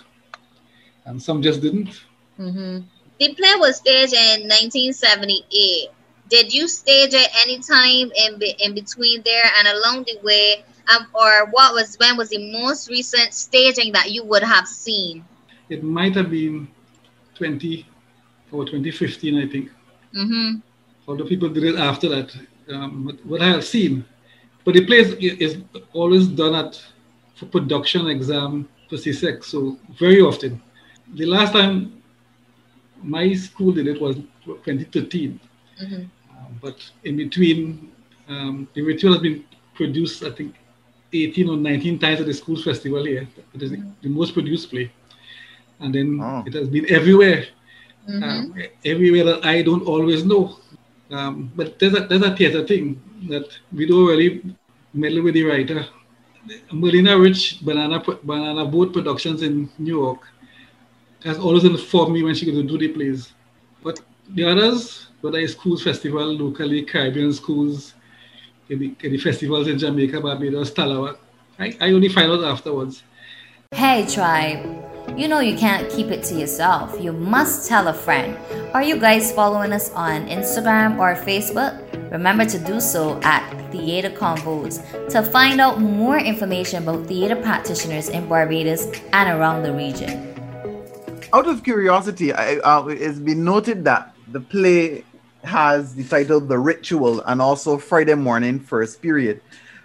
and 1.06 1.22
some 1.22 1.42
just 1.42 1.62
didn't. 1.62 2.02
Mm-hmm. 2.40 2.80
The 3.20 3.34
play 3.34 3.56
was 3.58 3.78
staged 3.78 4.14
in 4.14 4.48
1978. 4.48 5.90
did 6.30 6.54
you 6.54 6.68
stage 6.68 7.14
it 7.14 7.30
anytime 7.44 8.12
in 8.16 8.40
be, 8.40 8.56
in 8.64 8.74
between 8.74 9.22
there 9.24 9.50
and 9.58 9.68
along 9.68 10.04
the 10.04 10.18
way 10.24 10.64
um, 10.94 11.08
or 11.14 11.48
what 11.52 11.74
was 11.74 11.96
when 11.98 12.18
was 12.18 12.30
the 12.30 12.52
most 12.52 12.90
recent 12.90 13.34
staging 13.34 13.92
that 13.94 14.12
you 14.12 14.24
would 14.24 14.44
have 14.44 14.68
seen 14.68 15.24
it 15.70 15.84
might 15.84 16.16
have 16.16 16.30
been 16.30 16.68
20 17.36 17.86
or 18.52 18.66
2015 18.66 19.38
i 19.38 19.48
think 19.48 19.70
mm-hmm. 20.14 20.60
although 21.08 21.26
people 21.26 21.50
did 21.50 21.64
it 21.64 21.76
after 21.76 22.10
that 22.10 22.36
um, 22.70 23.18
what 23.24 23.42
i 23.42 23.48
have 23.48 23.64
seen 23.64 24.04
but 24.68 24.74
the 24.74 24.86
play 24.86 24.98
is 24.98 25.54
always 25.94 26.28
done 26.28 26.54
at 26.54 26.72
for 27.36 27.46
production 27.46 28.08
exam 28.08 28.68
for 28.90 28.98
c6 28.98 29.46
so 29.46 29.78
very 29.98 30.20
often 30.20 30.62
the 31.14 31.26
last 31.26 31.54
time 31.54 32.02
my 33.02 33.34
school 33.34 33.72
did 33.72 33.88
it 33.88 34.02
was 34.02 34.16
2013 34.44 35.40
mm-hmm. 35.82 36.04
But 36.62 36.78
in 37.04 37.18
between, 37.18 37.92
um, 38.28 38.68
the 38.74 38.82
ritual 38.82 39.14
has 39.14 39.22
been 39.22 39.44
produced, 39.76 40.24
I 40.24 40.32
think, 40.32 40.56
18 41.14 41.50
or 41.50 41.58
19 41.58 42.00
times 42.00 42.20
at 42.20 42.26
the 42.26 42.34
school 42.34 42.62
festival 42.62 43.06
here. 43.06 43.28
It 43.54 43.64
is 43.64 43.72
the 43.72 44.10
most 44.10 44.34
produced 44.34 44.70
play. 44.70 44.92
And 45.80 45.94
then 45.94 46.20
oh. 46.22 46.44
it 46.46 46.54
has 46.54 46.68
been 46.68 46.92
everywhere. 46.92 47.46
Mm-hmm. 48.10 48.24
Um, 48.24 48.56
everywhere 48.86 49.24
that 49.26 49.46
I 49.46 49.62
don't 49.62 49.84
always 49.84 50.26
know. 50.26 50.58
Um, 51.12 51.52
but 51.56 51.80
there's 51.80 51.94
a, 51.94 52.08
there's 52.08 52.22
a 52.22 52.36
theater 52.36 52.66
thing 52.66 53.02
that 53.30 53.50
we 53.74 53.86
don't 53.86 54.08
really 54.08 54.44
meddle 54.94 55.24
with 55.24 55.34
the 55.34 55.44
writer. 55.44 55.86
Melina 56.72 57.18
Rich, 57.18 57.60
Banana, 57.62 58.02
Banana 58.24 58.66
Boat 58.66 58.94
Productions 58.94 59.42
in 59.42 59.70
New 59.78 60.00
York, 60.00 60.22
has 61.24 61.38
always 61.38 61.66
informed 61.66 62.14
me 62.14 62.24
when 62.24 62.36
she 62.36 62.46
to 62.46 62.64
do 62.64 62.78
the 62.78 62.88
plays. 62.88 63.34
But 63.84 64.00
the 64.30 64.46
others, 64.46 65.08
whether 65.22 65.40
it's 65.40 65.54
schools 65.54 65.84
festival 65.84 66.34
locally, 66.34 66.84
Caribbean 66.84 67.34
schools, 67.34 67.94
in 68.70 68.96
the 69.00 69.18
festivals 69.18 69.68
in 69.68 69.78
Jamaica, 69.78 70.22
Barbados, 70.22 70.72
Talawak. 70.72 71.18
I, 71.60 71.76
I 71.80 71.92
only 71.92 72.10
find 72.10 72.32
out 72.32 72.44
afterwards. 72.44 73.04
Hey, 73.72 74.06
tribe. 74.06 74.97
You 75.16 75.28
know 75.28 75.40
you 75.40 75.58
can't 75.58 75.90
keep 75.90 76.08
it 76.08 76.24
to 76.26 76.36
yourself. 76.36 77.02
You 77.02 77.12
must 77.12 77.68
tell 77.68 77.88
a 77.88 77.94
friend. 77.94 78.38
Are 78.74 78.84
you 78.84 79.00
guys 79.00 79.32
following 79.32 79.72
us 79.72 79.90
on 79.94 80.28
Instagram 80.28 81.00
or 81.00 81.16
Facebook? 81.16 81.82
Remember 82.12 82.46
to 82.46 82.60
do 82.60 82.80
so 82.80 83.20
at 83.24 83.42
Theater 83.72 84.10
Convos 84.10 84.78
to 85.10 85.24
find 85.24 85.60
out 85.60 85.82
more 85.82 86.20
information 86.20 86.84
about 86.84 87.08
theater 87.08 87.36
practitioners 87.36 88.10
in 88.10 88.28
Barbados 88.28 88.86
and 89.14 89.40
around 89.40 89.64
the 89.64 89.74
region. 89.74 90.34
Out 91.34 91.48
of 91.48 91.64
curiosity, 91.64 92.32
I, 92.34 92.58
uh, 92.58 92.86
it's 92.88 93.18
been 93.18 93.44
noted 93.44 93.86
that 93.86 94.14
the 94.32 94.40
play 94.40 95.04
has 95.44 95.96
the 95.96 96.04
title 96.04 96.40
The 96.40 96.60
Ritual 96.60 97.22
and 97.22 97.42
also 97.42 97.78
Friday 97.78 98.14
Morning 98.14 98.60
First 98.60 99.02
Period. 99.02 99.42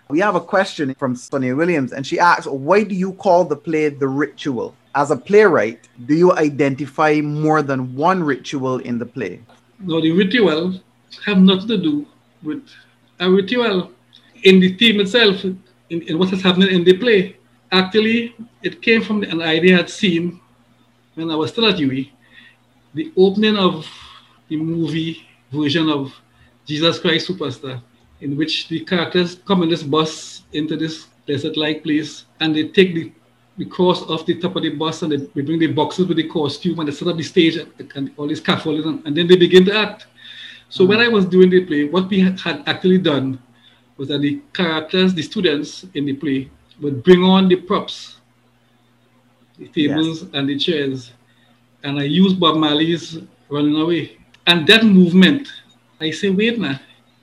We 0.08 0.18
have 0.18 0.34
a 0.34 0.40
question 0.40 0.94
from 0.96 1.16
Sonia 1.16 1.56
Williams, 1.56 1.92
and 1.92 2.06
she 2.06 2.18
asks, 2.18 2.46
Why 2.46 2.82
do 2.82 2.94
you 2.94 3.14
call 3.14 3.44
the 3.44 3.56
play 3.56 3.88
The 3.88 4.08
Ritual? 4.08 4.74
As 4.94 5.10
a 5.10 5.16
playwright, 5.16 5.88
do 6.06 6.14
you 6.14 6.32
identify 6.32 7.20
more 7.22 7.62
than 7.62 7.94
one 7.96 8.22
ritual 8.22 8.78
in 8.78 8.98
the 8.98 9.06
play? 9.06 9.40
No, 9.80 10.00
the 10.00 10.12
ritual 10.12 10.80
have 11.24 11.38
nothing 11.38 11.68
to 11.68 11.78
do 11.78 12.06
with 12.42 12.62
a 13.20 13.30
ritual 13.30 13.90
in 14.42 14.60
the 14.60 14.74
theme 14.76 15.00
itself, 15.00 15.44
in, 15.44 15.62
in 15.90 16.18
what 16.18 16.32
is 16.32 16.42
happening 16.42 16.68
in 16.70 16.84
the 16.84 16.96
play. 16.98 17.36
Actually, 17.70 18.34
it 18.62 18.82
came 18.82 19.02
from 19.02 19.22
an 19.22 19.40
idea 19.40 19.74
I 19.74 19.78
had 19.78 19.90
seen 19.90 20.40
when 21.14 21.30
I 21.30 21.36
was 21.36 21.50
still 21.50 21.66
at 21.66 21.76
UWI. 21.76 22.10
The 22.94 23.12
opening 23.16 23.56
of 23.56 23.86
the 24.48 24.56
movie 24.56 25.26
version 25.50 25.88
of 25.88 26.12
Jesus 26.66 26.98
Christ 26.98 27.28
Superstar, 27.28 27.80
in 28.20 28.36
which 28.36 28.68
the 28.68 28.84
characters 28.84 29.36
come 29.46 29.62
in 29.62 29.68
this 29.68 29.82
bus 29.82 30.42
into 30.52 30.76
this 30.76 31.06
desert-like 31.26 31.82
place, 31.82 32.26
and 32.40 32.54
they 32.54 32.68
take 32.68 32.94
the, 32.94 33.12
the 33.62 33.70
cross 33.70 34.02
off 34.02 34.26
the 34.26 34.40
top 34.40 34.56
of 34.56 34.62
the 34.62 34.70
bus, 34.70 35.02
and 35.02 35.12
they, 35.12 35.16
they 35.16 35.42
bring 35.42 35.58
the 35.58 35.68
boxes 35.68 36.06
with 36.06 36.16
the 36.16 36.28
costume, 36.28 36.78
and 36.78 36.88
they 36.88 36.92
set 36.92 37.08
up 37.08 37.16
the 37.16 37.22
stage 37.22 37.56
and, 37.56 37.92
and 37.94 38.10
all 38.16 38.26
this 38.26 38.38
scaffolding, 38.38 39.02
and 39.04 39.16
then 39.16 39.26
they 39.26 39.36
begin 39.36 39.64
to 39.64 39.76
act. 39.76 40.06
So 40.68 40.84
mm. 40.84 40.88
when 40.88 41.00
I 41.00 41.08
was 41.08 41.26
doing 41.26 41.50
the 41.50 41.64
play, 41.64 41.84
what 41.84 42.08
we 42.08 42.20
had, 42.20 42.40
actually 42.66 42.98
done 42.98 43.40
was 43.96 44.08
that 44.08 44.20
the 44.20 44.40
characters, 44.52 45.14
the 45.14 45.22
students 45.22 45.86
in 45.94 46.06
the 46.06 46.14
play, 46.14 46.50
would 46.80 47.02
bring 47.04 47.22
on 47.22 47.48
the 47.48 47.56
props, 47.56 48.16
the 49.58 49.68
tables 49.68 50.22
yes. 50.22 50.30
and 50.34 50.48
the 50.48 50.58
chairs, 50.58 51.12
and 51.84 51.98
I 51.98 52.04
used 52.04 52.40
Bob 52.40 52.56
Marley's 52.56 53.18
Running 53.48 53.76
Away 53.76 54.18
and 54.46 54.66
that 54.66 54.84
movement, 54.84 55.48
I 56.00 56.10
say, 56.10 56.30
wait 56.30 56.58
now, 56.58 56.80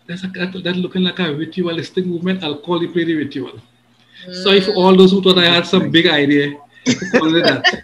that's, 0.08 0.24
a, 0.24 0.28
that, 0.28 0.76
looking 0.78 1.04
like 1.04 1.20
a 1.20 1.34
ritualistic 1.34 2.06
movement. 2.06 2.44
I'll 2.44 2.60
call 2.60 2.82
it 2.82 2.94
pretty 2.94 3.14
ritual. 3.14 3.60
Sorry 4.44 4.62
for 4.62 4.74
all 4.74 4.96
those 4.96 5.12
who 5.12 5.22
thought 5.22 5.38
I 5.38 5.46
had 5.46 5.66
some 5.66 5.90
big 5.90 6.08
idea. 6.08 6.58
That. 6.86 7.84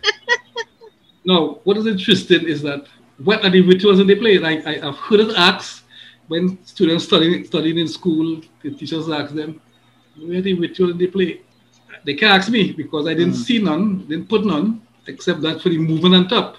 now, 1.25 1.59
what 1.63 1.77
is 1.77 1.87
interesting 1.87 2.47
is 2.47 2.61
that 2.63 2.87
what 3.23 3.43
are 3.43 3.49
the 3.49 3.61
rituals 3.61 3.99
in 3.99 4.07
the 4.07 4.15
play? 4.15 4.37
Like 4.37 4.65
I, 4.65 4.73
have 4.85 4.97
heard 4.97 5.21
it 5.21 5.35
asked 5.37 5.83
when 6.27 6.63
students 6.65 7.05
studying 7.05 7.45
studying 7.45 7.77
in 7.77 7.87
school, 7.87 8.41
the 8.61 8.71
teachers 8.71 9.09
ask 9.09 9.33
them, 9.33 9.61
where 10.17 10.39
are 10.39 10.41
the 10.41 10.53
rituals 10.53 10.91
in 10.91 10.97
the 10.97 11.07
play? 11.07 11.41
They 12.03 12.13
can't 12.13 12.41
ask 12.41 12.51
me 12.51 12.71
because 12.71 13.07
I 13.07 13.13
didn't 13.13 13.33
mm. 13.33 13.45
see 13.45 13.59
none, 13.59 14.07
didn't 14.07 14.29
put 14.29 14.45
none, 14.45 14.81
except 15.07 15.41
that 15.41 15.61
for 15.61 15.69
the 15.69 15.77
movement 15.77 16.15
on 16.15 16.27
top. 16.27 16.57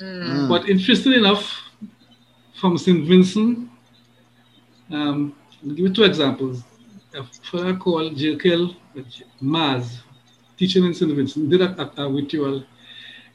Mm. 0.00 0.48
But 0.48 0.68
interesting 0.68 1.12
enough, 1.14 1.68
from 2.58 2.76
St. 2.76 3.06
Vincent. 3.06 3.70
Um, 4.90 5.34
I'll 5.62 5.70
give 5.70 5.78
you 5.78 5.92
two 5.92 6.04
examples. 6.04 6.62
A 7.14 7.24
fellow 7.50 7.76
called 7.76 8.16
Jekyll 8.16 8.74
Maz, 9.42 9.98
teaching 10.56 10.84
in 10.84 10.94
St. 10.94 11.12
Vincent, 11.14 11.50
did 11.50 11.60
a, 11.60 11.80
a, 11.82 12.04
a, 12.04 12.10
ritual. 12.10 12.64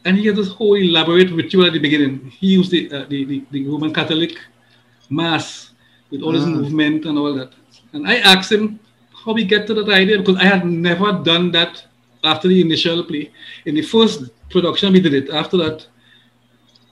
And 0.06 0.18
he 0.18 0.28
had 0.28 0.36
this 0.36 0.50
whole 0.50 0.76
elaborate 0.76 1.32
ritual 1.32 1.66
at 1.66 1.74
the 1.74 1.80
beginning. 1.80 2.30
He 2.30 2.48
used 2.48 2.72
the, 2.72 2.92
uh, 2.92 3.06
the, 3.10 3.26
the, 3.26 3.46
the, 3.52 3.68
Roman 3.68 3.94
Catholic 3.94 4.38
Mass 5.10 5.72
with 6.12 6.22
all 6.22 6.34
his 6.34 6.46
mm. 6.46 6.56
movement 6.56 7.06
and 7.06 7.18
all 7.18 7.34
that. 7.34 7.54
And 7.94 8.08
I 8.08 8.18
asked 8.18 8.52
him 8.52 8.80
how 9.24 9.34
he 9.34 9.46
get 9.46 9.68
to 9.68 9.74
that 9.76 9.90
idea 9.90 10.18
because 10.18 10.38
I 10.38 10.46
had 10.46 10.66
never 10.66 11.14
done 11.14 11.52
that 11.52 11.86
after 12.24 12.48
the 12.48 12.60
initial 12.62 13.04
play. 13.04 13.32
In 13.66 13.76
the 13.76 13.82
first 13.82 14.30
production, 14.50 14.94
we 14.94 15.00
did 15.00 15.14
it. 15.14 15.30
After 15.30 15.58
that, 15.58 15.88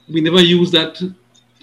we 0.08 0.20
never 0.20 0.40
used 0.40 0.72
that 0.72 1.00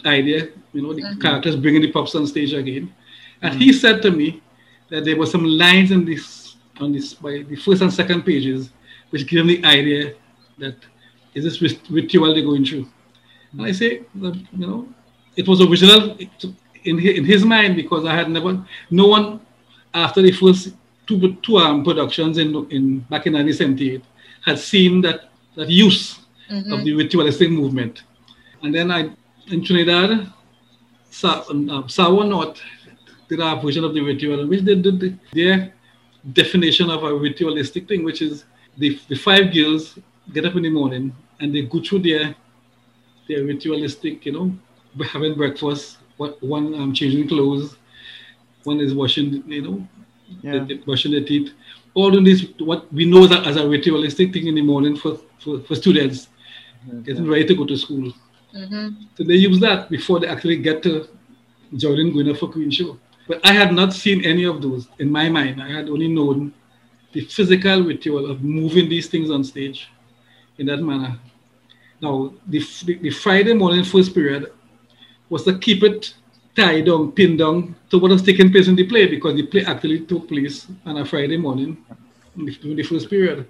idea, 0.05 0.49
you 0.73 0.81
know, 0.81 0.93
the 0.93 1.01
mm-hmm. 1.01 1.19
characters 1.19 1.55
bringing 1.55 1.81
the 1.81 1.91
props 1.91 2.15
on 2.15 2.25
stage 2.27 2.53
again. 2.53 2.93
And 3.41 3.53
mm-hmm. 3.53 3.61
he 3.61 3.73
said 3.73 4.01
to 4.03 4.11
me 4.11 4.41
that 4.89 5.05
there 5.05 5.17
were 5.17 5.25
some 5.25 5.45
lines 5.45 5.91
in 5.91 6.05
this 6.05 6.25
on 6.81 6.91
this 6.91 7.13
by 7.13 7.43
the 7.47 7.55
first 7.55 7.81
and 7.81 7.93
second 7.93 8.23
pages 8.23 8.69
which 9.09 9.27
give 9.27 9.39
him 9.41 9.47
the 9.47 9.63
idea 9.65 10.13
that 10.57 10.75
is 11.33 11.43
this 11.43 11.61
ritual 11.89 12.33
they're 12.33 12.43
going 12.43 12.65
through. 12.65 12.87
And 13.51 13.63
I 13.63 13.71
say, 13.71 14.01
you 14.15 14.45
know, 14.53 14.87
it 15.35 15.47
was 15.47 15.61
original 15.61 16.17
in 16.83 16.97
his, 16.97 17.17
in 17.17 17.25
his 17.25 17.45
mind 17.45 17.75
because 17.75 18.05
I 18.05 18.15
had 18.15 18.29
never, 18.29 18.63
no 18.91 19.07
one 19.07 19.39
after 19.93 20.21
the 20.21 20.31
first 20.31 20.75
two, 21.07 21.35
two 21.41 21.57
um, 21.57 21.83
productions 21.83 22.37
in, 22.37 22.49
in 22.69 22.99
back 22.99 23.25
in 23.25 23.33
1978 23.33 24.03
had 24.45 24.59
seen 24.59 25.01
that, 25.01 25.29
that 25.55 25.69
use 25.69 26.19
mm-hmm. 26.49 26.71
of 26.71 26.83
the 26.83 26.93
ritualistic 26.93 27.49
movement. 27.49 28.03
And 28.61 28.73
then 28.73 28.91
I 28.91 29.11
in 29.51 29.63
Trinidad, 29.63 30.31
Sa- 31.09 31.43
um, 31.49 31.89
Sawa 31.89 32.25
North 32.25 32.61
did 33.27 33.39
a 33.39 33.55
version 33.55 33.83
of 33.83 33.93
the 33.93 34.01
ritual, 34.01 34.47
which 34.47 34.61
they 34.61 34.75
did 34.75 35.19
their 35.33 35.73
definition 36.33 36.89
of 36.89 37.03
a 37.03 37.13
ritualistic 37.13 37.87
thing, 37.87 38.03
which 38.03 38.21
is 38.21 38.45
the, 38.77 38.99
the 39.07 39.15
five 39.15 39.53
girls 39.53 39.97
get 40.33 40.45
up 40.45 40.55
in 40.55 40.63
the 40.63 40.69
morning 40.69 41.15
and 41.39 41.53
they 41.53 41.63
go 41.63 41.81
through 41.81 41.99
their 41.99 42.35
their 43.27 43.43
ritualistic, 43.43 44.25
you 44.25 44.31
know, 44.31 44.51
having 45.05 45.35
breakfast, 45.35 45.97
what 46.17 46.41
one 46.41 46.73
um, 46.73 46.93
changing 46.93 47.27
clothes, 47.27 47.77
one 48.63 48.79
is 48.79 48.93
washing, 48.93 49.43
you 49.47 49.61
know, 49.61 49.87
yeah. 50.41 50.65
they, 50.65 50.81
washing 50.87 51.11
their 51.11 51.23
teeth. 51.23 51.53
All 51.93 52.17
of 52.17 52.25
this, 52.25 52.45
what 52.57 52.91
we 52.91 53.05
know 53.05 53.27
that 53.27 53.45
as 53.45 53.55
a 53.55 53.67
ritualistic 53.67 54.33
thing 54.33 54.47
in 54.47 54.55
the 54.55 54.63
morning 54.63 54.95
for, 54.95 55.19
for, 55.39 55.59
for 55.59 55.75
students, 55.75 56.29
getting 57.03 57.27
ready 57.27 57.45
to 57.45 57.55
go 57.55 57.65
to 57.65 57.77
school. 57.77 58.11
Mm-hmm. 58.55 59.03
So 59.15 59.23
they 59.23 59.35
use 59.35 59.59
that 59.59 59.89
before 59.89 60.19
they 60.19 60.27
actually 60.27 60.57
get 60.57 60.81
to 60.83 61.07
Jordan 61.75 62.11
Gwynner 62.11 62.37
for 62.37 62.47
Queen 62.47 62.71
Show. 62.71 62.97
But 63.29 63.45
I 63.45 63.53
had 63.53 63.71
not 63.71 63.93
seen 63.93 64.25
any 64.25 64.43
of 64.43 64.59
those 64.59 64.87
in 64.97 65.11
my 65.11 65.29
mind. 65.29 65.61
I 65.61 65.69
had 65.69 65.87
only 65.87 66.07
known 66.07 66.51
the 67.13 67.21
physical 67.21 67.83
ritual 67.83 68.29
of 68.29 68.43
moving 68.43 68.89
these 68.89 69.07
things 69.07 69.29
on 69.29 69.43
stage 69.43 69.87
in 70.57 70.65
that 70.65 70.77
manner. 70.77 71.19
Now, 72.01 72.33
the, 72.47 72.59
the 73.01 73.11
Friday 73.11 73.53
morning 73.53 73.83
first 73.83 74.15
period 74.15 74.51
was 75.29 75.43
to 75.43 75.59
keep 75.59 75.83
it 75.83 76.15
tied 76.55 76.87
down, 76.87 77.11
pinned 77.11 77.37
down 77.37 77.75
to 77.91 77.99
what 77.99 78.09
was 78.09 78.23
taking 78.23 78.51
place 78.51 78.67
in 78.67 78.75
the 78.75 78.87
play 78.87 79.05
because 79.05 79.35
the 79.35 79.45
play 79.45 79.63
actually 79.63 80.07
took 80.07 80.27
place 80.27 80.65
on 80.87 80.97
a 80.97 81.05
Friday 81.05 81.37
morning 81.37 81.77
in 82.35 82.45
the, 82.45 82.57
in 82.63 82.75
the 82.77 82.83
first 82.83 83.11
period. 83.11 83.47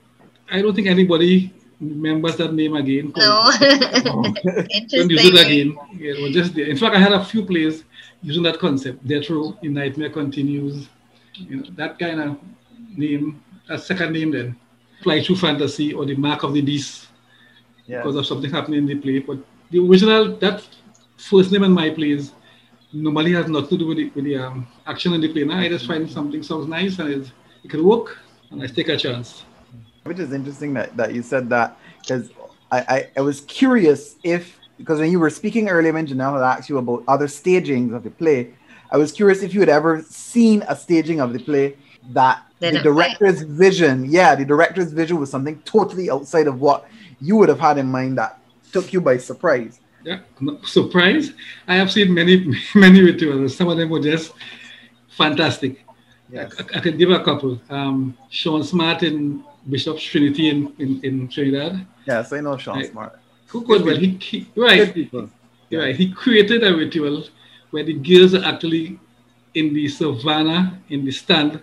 I 0.52 0.62
don't 0.62 0.76
think 0.76 0.88
anybody 0.88 1.54
remembers 1.80 2.36
that 2.36 2.54
name 2.54 2.76
again. 2.76 3.14
No. 3.16 3.50
Don't 3.62 5.10
use 5.10 5.26
it 5.26 5.46
again. 5.46 5.78
Yeah, 5.94 6.16
it 6.16 6.22
was 6.22 6.34
just 6.34 6.54
there. 6.54 6.66
In 6.66 6.76
fact, 6.76 6.98
I 6.98 7.00
had 7.00 7.14
a 7.14 7.24
few 7.24 7.46
plays 7.46 7.86
using 8.22 8.44
that 8.44 8.60
concept. 8.60 9.06
Death 9.08 9.30
Row 9.30 9.58
in 9.62 9.74
Nightmare 9.74 10.10
Continues. 10.10 10.88
You 11.34 11.58
know, 11.58 11.64
that 11.76 12.00
kind 12.00 12.20
of 12.20 12.38
name, 12.96 13.44
a 13.70 13.78
second 13.78 14.14
name 14.14 14.32
then. 14.32 14.56
Fly 15.04 15.24
Through 15.24 15.38
Fantasy 15.38 15.94
or 15.94 16.06
the 16.06 16.16
Mark 16.16 16.44
of 16.44 16.54
the 16.54 16.62
Beast 16.62 17.08
Yeah. 17.86 18.00
because 18.00 18.16
of 18.18 18.26
something 18.26 18.52
happening 18.52 18.80
in 18.80 18.86
the 18.86 18.96
play. 18.96 19.20
But 19.20 19.38
the 19.72 19.80
original, 19.80 20.36
that 20.38 20.68
first 21.18 21.52
name 21.52 21.64
in 21.64 21.72
my 21.72 21.90
plays 21.90 22.34
normally 22.92 23.34
has 23.34 23.48
nothing 23.48 23.70
to 23.70 23.78
do 23.78 23.88
with 23.88 23.98
the, 23.98 24.10
with 24.10 24.26
the 24.26 24.38
um, 24.38 24.68
action 24.86 25.14
in 25.14 25.22
the 25.22 25.32
play. 25.32 25.44
Now 25.46 25.60
I 25.60 25.70
just 25.70 25.88
find 25.88 26.10
something 26.10 26.44
sounds 26.44 26.68
nice 26.68 27.00
and 27.00 27.10
it, 27.10 27.32
it 27.64 27.70
can 27.70 27.86
work 27.86 28.18
and 28.52 28.62
I 28.62 28.68
take 28.68 28.90
a 28.90 28.98
chance. 28.98 29.44
Which 30.04 30.20
is 30.20 30.34
interesting 30.34 30.74
that, 30.74 30.98
that 30.98 31.14
you 31.14 31.22
said 31.22 31.50
that 31.50 31.78
because 32.02 32.32
I, 32.72 32.80
I, 32.80 33.10
I 33.18 33.22
was 33.22 33.42
curious 33.42 34.16
if 34.24 34.59
because 34.80 35.00
when 35.00 35.12
you 35.12 35.20
were 35.20 35.30
speaking 35.30 35.68
earlier 35.68 35.94
when 35.94 36.08
Janelle 36.08 36.34
had 36.34 36.58
asked 36.58 36.70
you 36.70 36.78
about 36.78 37.04
other 37.08 37.28
stagings 37.28 37.94
of 37.94 38.02
the 38.04 38.10
play, 38.10 38.54
I 38.90 38.98
was 38.98 39.12
curious 39.12 39.44
if 39.44 39.54
you 39.54 39.60
had 39.60 39.70
ever 39.70 40.02
seen 40.02 40.64
a 40.68 40.76
staging 40.76 41.20
of 41.20 41.34
the 41.34 41.40
play 41.40 41.78
that 42.12 42.44
the 42.60 42.72
Didn't 42.72 42.84
director's 42.84 43.42
vision, 43.42 44.06
yeah, 44.06 44.36
the 44.36 44.46
director's 44.46 44.92
vision 44.94 45.20
was 45.20 45.30
something 45.30 45.62
totally 45.64 46.10
outside 46.10 46.48
of 46.48 46.62
what 46.62 46.88
you 47.20 47.36
would 47.36 47.50
have 47.50 47.60
had 47.60 47.78
in 47.78 47.88
mind 47.88 48.18
that 48.18 48.40
took 48.72 48.92
you 48.94 49.02
by 49.02 49.18
surprise. 49.18 49.82
Yeah, 50.04 50.20
surprise. 50.64 51.34
I 51.68 51.76
have 51.76 51.92
seen 51.92 52.14
many, 52.14 52.56
many 52.76 53.02
rituals. 53.02 53.56
Some 53.56 53.68
of 53.68 53.78
them 53.78 53.90
were 53.90 54.00
just 54.00 54.34
fantastic. 55.10 55.86
Yes. 56.32 56.56
I, 56.58 56.78
I 56.78 56.80
could 56.80 56.98
give 56.98 57.12
a 57.12 57.24
couple. 57.24 57.60
Um, 57.70 58.18
Sean 58.30 58.64
Smart 58.64 59.04
in 59.04 59.44
Bishop's 59.70 60.04
Trinity 60.04 60.48
in, 60.48 60.74
in, 60.80 61.02
in 61.04 61.28
Trinidad. 61.28 61.86
Yes, 62.08 62.32
I 62.32 62.40
know 62.40 62.56
Sean 62.58 62.78
Right. 62.78 62.92
Smart. 62.92 63.19
Who 63.50 63.62
could 63.66 63.84
well 63.84 63.98
he, 63.98 64.18
he 64.22 64.48
right, 64.56 64.94
people. 64.94 65.30
right. 65.72 65.96
He 65.96 66.12
created 66.12 66.64
a 66.64 66.76
ritual 66.76 67.26
where 67.72 67.84
the 67.84 67.94
girls 67.94 68.34
are 68.36 68.44
actually 68.46 69.00
in 69.56 69.74
the 69.74 69.88
savannah 69.88 70.80
in 70.90 71.04
the 71.06 71.12
stand 71.12 71.62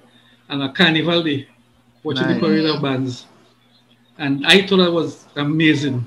on 0.48 0.62
a 0.62 0.72
carnival 0.72 1.22
day, 1.22 1.48
watching 2.02 2.26
Nice. 2.26 2.34
the 2.40 2.40
parade 2.46 2.64
of 2.66 2.82
bands. 2.82 3.26
And 4.18 4.46
I 4.46 4.66
thought 4.66 4.78
that 4.78 4.90
was 4.92 5.26
amazing. 5.36 6.06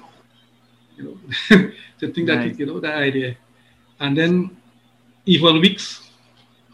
You 0.98 1.04
know, 1.04 1.72
to 2.00 2.14
think 2.14 2.28
that 2.28 2.58
you 2.60 2.66
know 2.66 2.80
that 2.80 2.96
idea. 2.96 3.38
And 4.00 4.18
then 4.18 4.58
Yvonne 5.26 5.62
Weeks, 5.62 6.10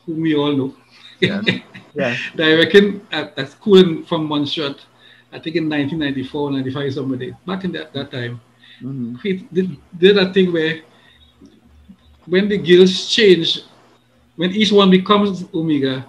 whom 0.05 0.21
we 0.21 0.35
all 0.35 0.53
know. 0.55 0.75
yeah. 1.19 1.41
Yeah. 1.97 2.17
I 2.37 2.53
reckon 2.55 3.07
at, 3.13 3.39
at 3.39 3.51
school 3.51 3.77
in, 3.77 4.03
from 4.03 4.25
Montserrat, 4.25 4.79
I 5.31 5.39
think 5.39 5.55
in 5.55 5.69
1994, 5.69 6.51
95, 6.51 6.93
somebody, 6.93 7.33
back 7.47 7.63
in 7.63 7.71
that, 7.71 7.93
that 7.93 8.11
time, 8.11 8.41
Mhm. 8.81 9.19
create- 9.19 9.53
did, 9.53 9.77
did 9.97 10.17
a 10.17 10.31
thing 10.33 10.51
where 10.51 10.81
when 12.25 12.47
the 12.49 12.57
girls 12.57 13.07
change, 13.13 13.61
when 14.35 14.51
each 14.51 14.71
one 14.71 14.89
becomes 14.89 15.45
Omega, 15.53 16.05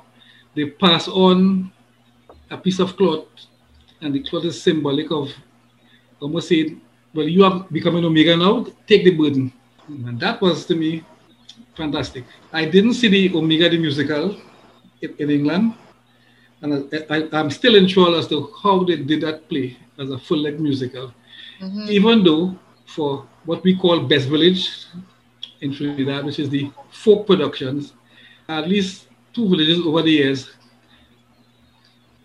they 0.54 0.66
pass 0.66 1.08
on 1.08 1.70
a 2.50 2.56
piece 2.56 2.78
of 2.78 2.96
cloth, 2.96 3.26
and 4.00 4.14
the 4.14 4.20
cloth 4.22 4.44
is 4.44 4.60
symbolic 4.60 5.10
of 5.10 5.30
almost 6.20 6.48
saying, 6.48 6.80
well, 7.14 7.28
you 7.28 7.44
are 7.44 7.66
becoming 7.70 8.04
Omega 8.04 8.36
now, 8.36 8.66
take 8.86 9.04
the 9.04 9.10
burden. 9.10 9.52
And 9.88 10.18
that 10.20 10.40
was 10.40 10.64
to 10.66 10.74
me 10.74 11.02
fantastic. 11.76 12.24
I 12.52 12.64
didn't 12.64 12.94
see 12.94 13.08
the 13.08 13.34
Omega 13.36 13.68
the 13.68 13.78
musical 13.78 14.36
in, 15.02 15.14
in 15.18 15.30
England, 15.30 15.74
and 16.62 16.88
I, 17.10 17.28
I'm 17.32 17.50
still 17.50 17.74
in 17.76 17.86
trouble 17.86 18.16
as 18.16 18.26
to 18.28 18.50
how 18.62 18.82
they 18.84 18.96
did 18.96 19.20
that 19.22 19.48
play 19.48 19.76
as 19.98 20.10
a 20.10 20.18
full 20.18 20.38
length 20.38 20.60
musical 20.60 21.12
Mhm. 21.60 21.88
even 21.88 22.22
though 22.24 22.54
for 22.86 23.26
what 23.46 23.62
we 23.64 23.74
call 23.74 24.00
Best 24.00 24.28
Village 24.28 24.68
in 25.62 25.72
Trinidad, 25.74 26.24
which 26.26 26.38
is 26.38 26.50
the 26.50 26.70
folk 26.90 27.26
productions, 27.26 27.94
at 28.48 28.68
least 28.68 29.08
two 29.32 29.48
villages 29.48 29.78
over 29.86 30.02
the 30.02 30.10
years 30.10 30.50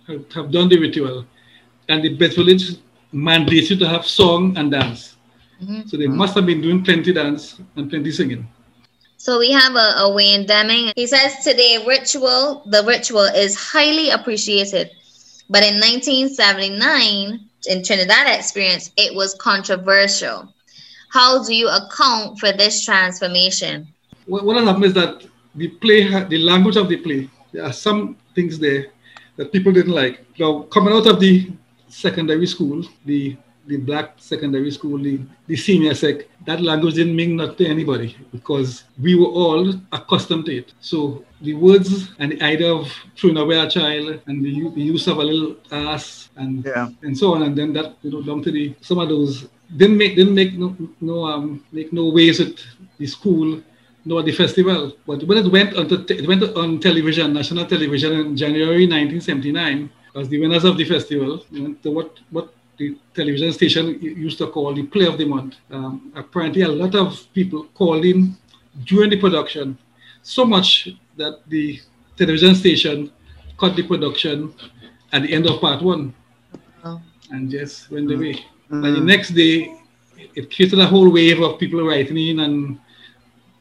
have, 0.08 0.32
have 0.34 0.52
done 0.52 0.68
the 0.70 0.78
ritual. 0.78 1.26
And 1.88 2.04
the 2.04 2.14
Best 2.16 2.36
Village 2.36 2.76
mandates 3.12 3.70
you 3.70 3.78
to 3.78 3.88
have 3.88 4.06
song 4.06 4.58
and 4.58 4.72
dance. 4.72 5.16
Mhm. 5.62 5.90
So 5.90 5.98
they 5.98 6.08
must 6.08 6.36
have 6.36 6.46
been 6.46 6.62
doing 6.62 6.84
plenty 6.84 7.14
dance 7.14 7.60
and 7.76 7.90
plenty 7.90 8.12
singing. 8.12 8.48
So 9.22 9.38
we 9.38 9.52
have 9.52 9.76
a, 9.76 9.94
a 9.98 10.12
Wayne 10.12 10.48
Deming. 10.48 10.94
He 10.96 11.06
says 11.06 11.44
today 11.44 11.86
ritual, 11.86 12.64
the 12.66 12.84
ritual 12.88 13.22
is 13.22 13.56
highly 13.56 14.10
appreciated. 14.10 14.90
But 15.48 15.62
in 15.62 15.76
1979, 15.76 17.40
in 17.68 17.84
Trinidad 17.84 18.36
experience, 18.36 18.90
it 18.98 19.14
was 19.14 19.36
controversial. 19.36 20.52
How 21.10 21.44
do 21.44 21.54
you 21.54 21.70
account 21.70 22.40
for 22.40 22.52
this 22.52 22.84
transformation? 22.84 23.88
What, 24.26 24.44
what 24.44 24.58
has 24.58 24.66
happened 24.66 24.86
is 24.86 24.94
that 24.96 25.24
the 25.54 25.68
play, 25.68 26.02
the 26.24 26.40
language 26.40 26.78
of 26.78 26.90
the 26.90 26.98
play, 26.98 27.30
there 27.52 27.64
are 27.64 27.74
some 27.74 28.18
things 28.34 28.58
there 28.58 28.88
that 29.36 29.52
people 29.52 29.72
didn't 29.72 29.94
like. 29.94 30.26
Now, 30.40 30.64
coming 30.64 30.96
out 30.96 31.06
of 31.06 31.20
the 31.20 31.52
secondary 31.90 32.48
school, 32.48 32.84
the 33.06 33.38
the 33.68 33.78
black 33.78 34.14
secondary 34.18 34.72
school, 34.72 34.98
the, 34.98 35.20
the 35.48 35.56
senior 35.56 35.94
sec, 35.94 36.26
that 36.46 36.62
language 36.62 36.96
didn't 36.96 37.16
mean 37.16 37.36
nothing 37.36 37.58
to 37.58 37.68
anybody 37.68 38.16
because 38.32 38.84
we 39.00 39.16
were 39.16 39.28
all 39.28 39.72
accustomed 39.92 40.46
to 40.46 40.56
it. 40.58 40.74
So 40.80 41.24
the 41.42 41.54
words 41.54 42.12
and 42.20 42.32
the 42.32 42.42
idea 42.42 42.74
of 42.74 42.92
throwing 43.16 43.38
away 43.38 43.60
a 43.60 43.70
child 43.70 44.20
and 44.28 44.44
the, 44.44 44.70
the 44.72 44.82
use 44.82 45.08
of 45.08 45.18
a 45.20 45.24
little 45.24 45.56
ass 45.72 46.30
and 46.38 46.66
Yeah. 46.66 46.90
and 47.04 47.18
so 47.18 47.34
on, 47.36 47.44
and 47.44 47.56
then 47.58 47.74
that 47.74 47.96
you 48.02 48.12
know 48.12 48.22
down 48.24 48.42
to 48.44 48.52
the 48.52 48.74
some 48.82 49.00
of 49.00 49.10
those 49.10 49.48
didn't 49.78 49.98
make 49.98 50.16
didn't 50.16 50.36
make 50.36 50.54
no 50.58 50.76
no 51.00 51.26
um 51.26 51.64
make 51.72 51.94
no 51.94 52.10
waves 52.10 52.40
at 52.40 52.56
the 52.98 53.06
school 53.08 53.62
nor 54.06 54.24
the 54.24 54.32
festival. 54.32 54.92
But 55.06 55.24
when 55.26 55.38
it 55.38 55.52
went 55.52 55.76
on 55.76 55.88
to 55.90 56.04
te- 56.04 56.16
it 56.22 56.28
went 56.28 56.44
on 56.62 56.80
television, 56.80 57.34
national 57.34 57.66
television 57.68 58.12
in 58.14 58.36
January 58.36 58.86
1979, 58.88 59.90
as 60.16 60.28
the 60.30 60.40
winners 60.42 60.64
of 60.64 60.76
the 60.78 60.86
festival, 60.86 61.46
you 61.52 61.62
know, 61.68 61.74
to 61.84 61.92
what 61.92 62.18
what 62.32 62.54
the 62.82 62.98
television 63.14 63.52
station 63.54 63.86
used 64.02 64.38
to 64.40 64.48
call 64.48 64.74
the 64.74 64.84
play 64.94 65.06
of 65.06 65.18
the 65.18 65.26
month. 65.26 65.56
Um, 65.70 66.12
apparently, 66.16 66.62
a 66.64 66.74
lot 66.84 66.96
of 66.96 67.08
people 67.34 67.60
called 67.80 68.06
in 68.06 68.36
during 68.86 69.10
the 69.12 69.20
production, 69.26 69.78
so 70.24 70.46
much 70.46 70.90
that 71.18 71.34
the 71.48 71.80
television 72.18 72.56
station 72.56 73.12
cut 73.60 73.76
the 73.76 73.84
production 73.84 74.54
at 75.14 75.22
the 75.24 75.32
end 75.34 75.46
of 75.48 75.60
part 75.62 75.82
one 75.82 76.14
Oh. 76.84 77.00
and 77.30 77.52
just 77.52 77.92
went 77.92 78.12
away. 78.12 78.34
Mm. 78.72 78.86
And 78.86 78.96
the 78.96 79.06
next 79.14 79.30
day, 79.42 79.56
it 80.36 80.54
created 80.54 80.80
a 80.80 80.88
whole 80.88 81.10
wave 81.12 81.40
of 81.42 81.60
people 81.60 81.82
writing 81.88 82.18
in 82.18 82.40
and 82.40 82.80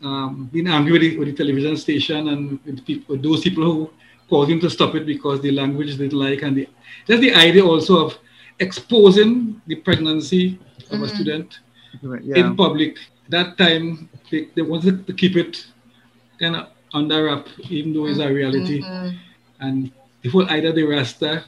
um, 0.03 0.49
being 0.53 0.69
angry 0.69 0.93
with 0.93 1.03
the, 1.03 1.19
with 1.19 1.29
the 1.29 1.37
television 1.43 1.77
station 1.77 2.29
and 2.29 2.59
with 2.65 2.85
people, 2.87 3.15
with 3.15 3.23
those 3.23 3.41
people 3.43 3.65
who 3.65 3.91
called 4.31 4.49
him 4.49 4.61
to 4.61 4.71
stop 4.71 4.95
it 4.95 5.05
because 5.05 5.41
the 5.43 5.51
language 5.51 5.91
they 5.97 6.05
didn't 6.05 6.19
like. 6.19 6.43
And 6.43 6.57
the, 6.57 6.69
just 7.07 7.21
the 7.21 7.35
idea 7.35 7.65
also 7.65 8.07
of 8.07 8.19
exposing 8.61 9.61
the 9.67 9.77
pregnancy 9.77 10.59
of 10.91 11.03
a 11.03 11.07
Mhm. 11.07 11.15
student 11.15 11.61
Yeah. 12.03 12.39
in 12.41 12.57
public. 12.57 12.99
That 13.29 13.57
time, 13.59 14.09
they, 14.31 14.49
they 14.55 14.63
wanted 14.63 15.07
to 15.07 15.13
keep 15.13 15.37
it 15.37 15.67
kind 16.39 16.57
of 16.57 16.69
under 16.93 17.25
wrap, 17.25 17.49
even 17.69 17.93
though 17.95 18.07
it's 18.07 18.19
a 18.19 18.29
reality. 18.33 18.81
Mhm. 18.83 19.15
And 19.61 19.91
the 20.23 20.29
whole 20.29 20.47
idea 20.49 20.71
of 20.71 20.77
the 20.77 20.85
Rasta 20.85 21.45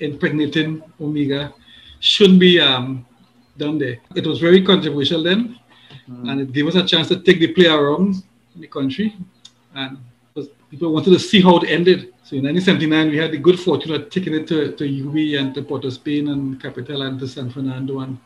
impregnating 0.00 0.82
Omega 1.00 1.52
shouldn't 2.00 2.40
be 2.40 2.60
um, 2.60 3.04
done 3.58 3.78
there. 3.78 3.98
It 4.14 4.26
was 4.26 4.38
very 4.38 4.62
controversial 4.62 5.22
then, 5.22 5.56
and 6.28 6.40
it 6.40 6.52
gave 6.52 6.66
us 6.66 6.74
a 6.74 6.84
chance 6.86 7.08
to 7.08 7.16
take 7.20 7.40
the 7.40 7.48
play 7.48 7.66
around 7.66 8.22
in 8.54 8.60
the 8.60 8.66
country. 8.66 9.14
And 9.74 9.98
because 9.98 10.09
people 10.70 10.92
wanted 10.92 11.10
to 11.10 11.18
see 11.18 11.40
how 11.40 11.58
it 11.58 11.68
ended. 11.68 12.14
So 12.22 12.36
in 12.36 12.44
1979, 12.44 13.10
we 13.10 13.16
had 13.16 13.32
the 13.32 13.38
good 13.38 13.58
fortune 13.58 13.92
of 13.92 14.08
taking 14.08 14.34
it 14.34 14.46
to, 14.48 14.72
to 14.72 14.84
UB 14.84 15.40
and 15.40 15.52
to 15.54 15.62
Port 15.62 15.84
of 15.84 15.92
Spain 15.92 16.28
and 16.28 16.62
Capital 16.62 17.02
and 17.02 17.18
to 17.18 17.26
San 17.26 17.50
Fernando 17.50 18.00
and, 18.00 18.18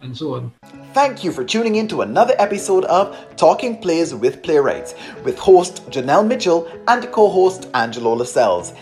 and 0.00 0.16
so 0.16 0.34
on. 0.34 0.52
Thank 0.94 1.22
you 1.22 1.30
for 1.30 1.44
tuning 1.44 1.76
in 1.76 1.86
to 1.88 2.00
another 2.00 2.34
episode 2.38 2.84
of 2.86 3.14
Talking 3.36 3.78
Plays 3.82 4.14
with 4.14 4.42
Playwrights 4.42 4.94
with 5.24 5.38
host 5.38 5.88
Janelle 5.90 6.26
Mitchell 6.26 6.70
and 6.88 7.10
co 7.12 7.28
host 7.28 7.68
Angelo 7.74 8.14
Lascelles. 8.14 8.72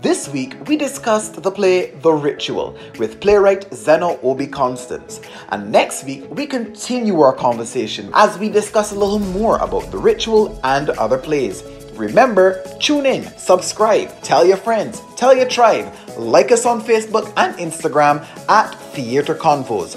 This 0.00 0.28
week 0.28 0.54
we 0.68 0.76
discussed 0.76 1.42
the 1.42 1.50
play 1.50 1.90
The 2.02 2.12
Ritual 2.12 2.78
with 3.00 3.20
playwright 3.20 3.74
Zeno 3.74 4.20
Obi 4.22 4.46
Constance. 4.46 5.20
And 5.48 5.72
next 5.72 6.04
week 6.04 6.30
we 6.30 6.46
continue 6.46 7.20
our 7.20 7.32
conversation 7.32 8.08
as 8.14 8.38
we 8.38 8.48
discuss 8.48 8.92
a 8.92 8.94
little 8.94 9.18
more 9.18 9.58
about 9.58 9.90
The 9.90 9.98
Ritual 9.98 10.60
and 10.62 10.90
other 10.90 11.18
plays. 11.18 11.64
Remember, 11.98 12.62
tune 12.78 13.06
in, 13.06 13.24
subscribe, 13.36 14.22
tell 14.22 14.46
your 14.46 14.56
friends, 14.56 15.02
tell 15.16 15.36
your 15.36 15.48
tribe, 15.48 15.92
like 16.16 16.52
us 16.52 16.64
on 16.64 16.80
Facebook 16.80 17.32
and 17.36 17.56
Instagram 17.56 18.24
at 18.48 18.72
Theatre 18.94 19.34
Convos. 19.34 19.96